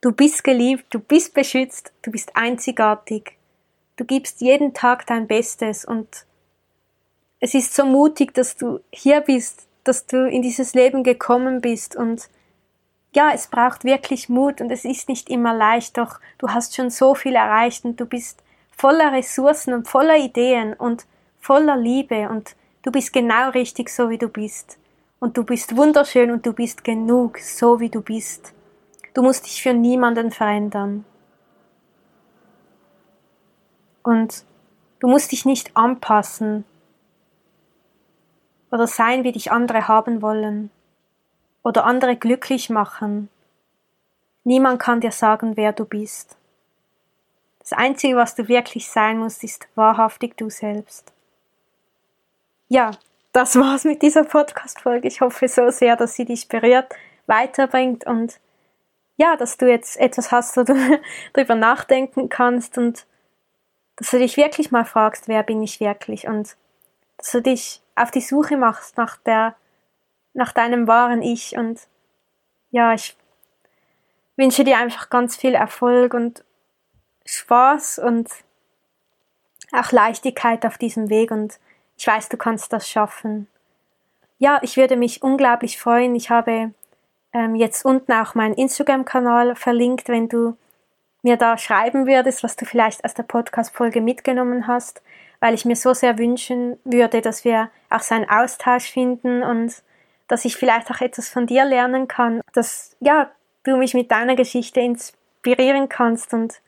Du 0.00 0.10
bist 0.10 0.42
geliebt, 0.42 0.86
du 0.90 0.98
bist 0.98 1.32
beschützt, 1.32 1.92
du 2.02 2.10
bist 2.10 2.34
einzigartig. 2.34 3.38
Du 3.94 4.04
gibst 4.04 4.40
jeden 4.40 4.74
Tag 4.74 5.06
dein 5.06 5.28
Bestes 5.28 5.84
und 5.84 6.26
es 7.38 7.54
ist 7.54 7.72
so 7.74 7.86
mutig, 7.86 8.34
dass 8.34 8.56
du 8.56 8.80
hier 8.92 9.20
bist, 9.20 9.68
dass 9.84 10.06
du 10.06 10.28
in 10.28 10.42
dieses 10.42 10.74
Leben 10.74 11.04
gekommen 11.04 11.60
bist 11.60 11.94
und 11.94 12.28
ja, 13.14 13.30
es 13.32 13.46
braucht 13.46 13.84
wirklich 13.84 14.28
Mut 14.28 14.60
und 14.60 14.72
es 14.72 14.84
ist 14.84 15.08
nicht 15.08 15.30
immer 15.30 15.54
leicht, 15.54 15.98
doch 15.98 16.18
du 16.38 16.48
hast 16.48 16.74
schon 16.74 16.90
so 16.90 17.14
viel 17.14 17.34
erreicht 17.36 17.84
und 17.84 18.00
du 18.00 18.06
bist 18.06 18.42
voller 18.76 19.12
Ressourcen 19.12 19.72
und 19.72 19.86
voller 19.86 20.16
Ideen 20.16 20.74
und 20.74 21.06
voller 21.38 21.76
Liebe 21.76 22.28
und 22.28 22.56
du 22.82 22.90
bist 22.90 23.12
genau 23.12 23.50
richtig 23.50 23.88
so, 23.88 24.10
wie 24.10 24.18
du 24.18 24.28
bist. 24.28 24.78
Und 25.18 25.36
du 25.36 25.44
bist 25.44 25.76
wunderschön 25.76 26.30
und 26.30 26.44
du 26.44 26.52
bist 26.52 26.84
genug, 26.84 27.38
so 27.38 27.80
wie 27.80 27.88
du 27.88 28.02
bist. 28.02 28.52
Du 29.14 29.22
musst 29.22 29.46
dich 29.46 29.62
für 29.62 29.72
niemanden 29.72 30.30
verändern. 30.30 31.04
Und 34.02 34.44
du 34.98 35.08
musst 35.08 35.30
dich 35.30 35.44
nicht 35.44 35.76
anpassen 35.76 36.64
oder 38.72 38.86
sein, 38.86 39.22
wie 39.22 39.32
dich 39.32 39.52
andere 39.52 39.86
haben 39.86 40.22
wollen 40.22 40.70
oder 41.62 41.84
andere 41.84 42.16
glücklich 42.16 42.70
machen. 42.70 43.28
Niemand 44.44 44.80
kann 44.80 45.00
dir 45.00 45.12
sagen, 45.12 45.56
wer 45.56 45.72
du 45.72 45.84
bist. 45.84 46.36
Das 47.60 47.72
Einzige, 47.72 48.16
was 48.16 48.34
du 48.34 48.48
wirklich 48.48 48.90
sein 48.90 49.18
musst, 49.18 49.44
ist 49.44 49.68
wahrhaftig 49.76 50.36
du 50.36 50.50
selbst. 50.50 51.12
Ja, 52.72 52.92
das 53.32 53.54
war's 53.60 53.84
mit 53.84 54.00
dieser 54.00 54.24
Podcast-Folge. 54.24 55.06
Ich 55.06 55.20
hoffe 55.20 55.46
so 55.46 55.68
sehr, 55.68 55.94
dass 55.94 56.14
sie 56.14 56.24
dich 56.24 56.48
berührt, 56.48 56.94
weiterbringt 57.26 58.06
und 58.06 58.40
ja, 59.18 59.36
dass 59.36 59.58
du 59.58 59.68
jetzt 59.68 59.98
etwas 59.98 60.32
hast, 60.32 60.56
wo 60.56 60.62
du 60.62 60.74
darüber 61.34 61.54
nachdenken 61.54 62.30
kannst 62.30 62.78
und 62.78 63.06
dass 63.96 64.10
du 64.10 64.18
dich 64.18 64.38
wirklich 64.38 64.70
mal 64.70 64.86
fragst, 64.86 65.28
wer 65.28 65.42
bin 65.42 65.62
ich 65.62 65.80
wirklich? 65.80 66.26
Und 66.26 66.56
dass 67.18 67.30
du 67.30 67.42
dich 67.42 67.82
auf 67.94 68.10
die 68.10 68.22
Suche 68.22 68.56
machst 68.56 68.96
nach 68.96 69.18
der, 69.18 69.54
nach 70.32 70.52
deinem 70.52 70.88
wahren 70.88 71.20
Ich. 71.20 71.58
Und 71.58 71.78
ja, 72.70 72.94
ich 72.94 73.18
wünsche 74.36 74.64
dir 74.64 74.78
einfach 74.78 75.10
ganz 75.10 75.36
viel 75.36 75.54
Erfolg 75.54 76.14
und 76.14 76.42
Spaß 77.26 77.98
und 77.98 78.30
auch 79.72 79.92
Leichtigkeit 79.92 80.64
auf 80.64 80.78
diesem 80.78 81.10
Weg. 81.10 81.30
Und 81.30 81.60
ich 82.02 82.06
weiß, 82.08 82.30
du 82.30 82.36
kannst 82.36 82.72
das 82.72 82.88
schaffen. 82.88 83.46
Ja, 84.38 84.58
ich 84.62 84.76
würde 84.76 84.96
mich 84.96 85.22
unglaublich 85.22 85.78
freuen. 85.78 86.16
Ich 86.16 86.30
habe 86.30 86.74
ähm, 87.32 87.54
jetzt 87.54 87.84
unten 87.84 88.10
auch 88.12 88.34
meinen 88.34 88.54
Instagram-Kanal 88.54 89.54
verlinkt, 89.54 90.08
wenn 90.08 90.28
du 90.28 90.56
mir 91.22 91.36
da 91.36 91.56
schreiben 91.56 92.08
würdest, 92.08 92.42
was 92.42 92.56
du 92.56 92.64
vielleicht 92.64 93.04
aus 93.04 93.14
der 93.14 93.22
Podcast-Folge 93.22 94.00
mitgenommen 94.00 94.66
hast, 94.66 95.00
weil 95.38 95.54
ich 95.54 95.64
mir 95.64 95.76
so 95.76 95.94
sehr 95.94 96.18
wünschen 96.18 96.76
würde, 96.82 97.20
dass 97.20 97.44
wir 97.44 97.70
auch 97.88 98.00
so 98.00 98.16
einen 98.16 98.28
Austausch 98.28 98.90
finden 98.90 99.44
und 99.44 99.72
dass 100.26 100.44
ich 100.44 100.56
vielleicht 100.56 100.90
auch 100.90 101.00
etwas 101.00 101.28
von 101.28 101.46
dir 101.46 101.64
lernen 101.64 102.08
kann, 102.08 102.40
dass, 102.52 102.96
ja, 102.98 103.30
du 103.62 103.76
mich 103.76 103.94
mit 103.94 104.10
deiner 104.10 104.34
Geschichte 104.34 104.80
inspirieren 104.80 105.88
kannst 105.88 106.34
und 106.34 106.60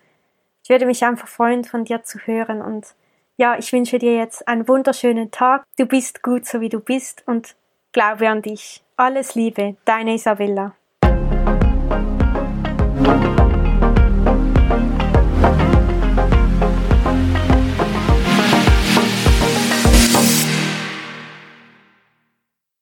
ich 0.62 0.70
würde 0.70 0.86
mich 0.86 1.04
einfach 1.04 1.26
freuen, 1.26 1.64
von 1.64 1.84
dir 1.84 2.04
zu 2.04 2.20
hören 2.20 2.62
und 2.62 2.94
ja, 3.36 3.56
ich 3.58 3.72
wünsche 3.72 3.98
dir 3.98 4.16
jetzt 4.16 4.46
einen 4.46 4.68
wunderschönen 4.68 5.30
Tag. 5.30 5.64
Du 5.76 5.86
bist 5.86 6.22
gut, 6.22 6.46
so 6.46 6.60
wie 6.60 6.68
du 6.68 6.80
bist 6.80 7.22
und 7.26 7.56
glaube 7.92 8.28
an 8.28 8.42
dich. 8.42 8.82
Alles 8.96 9.34
Liebe, 9.34 9.76
deine 9.84 10.14
Isabella. 10.14 10.74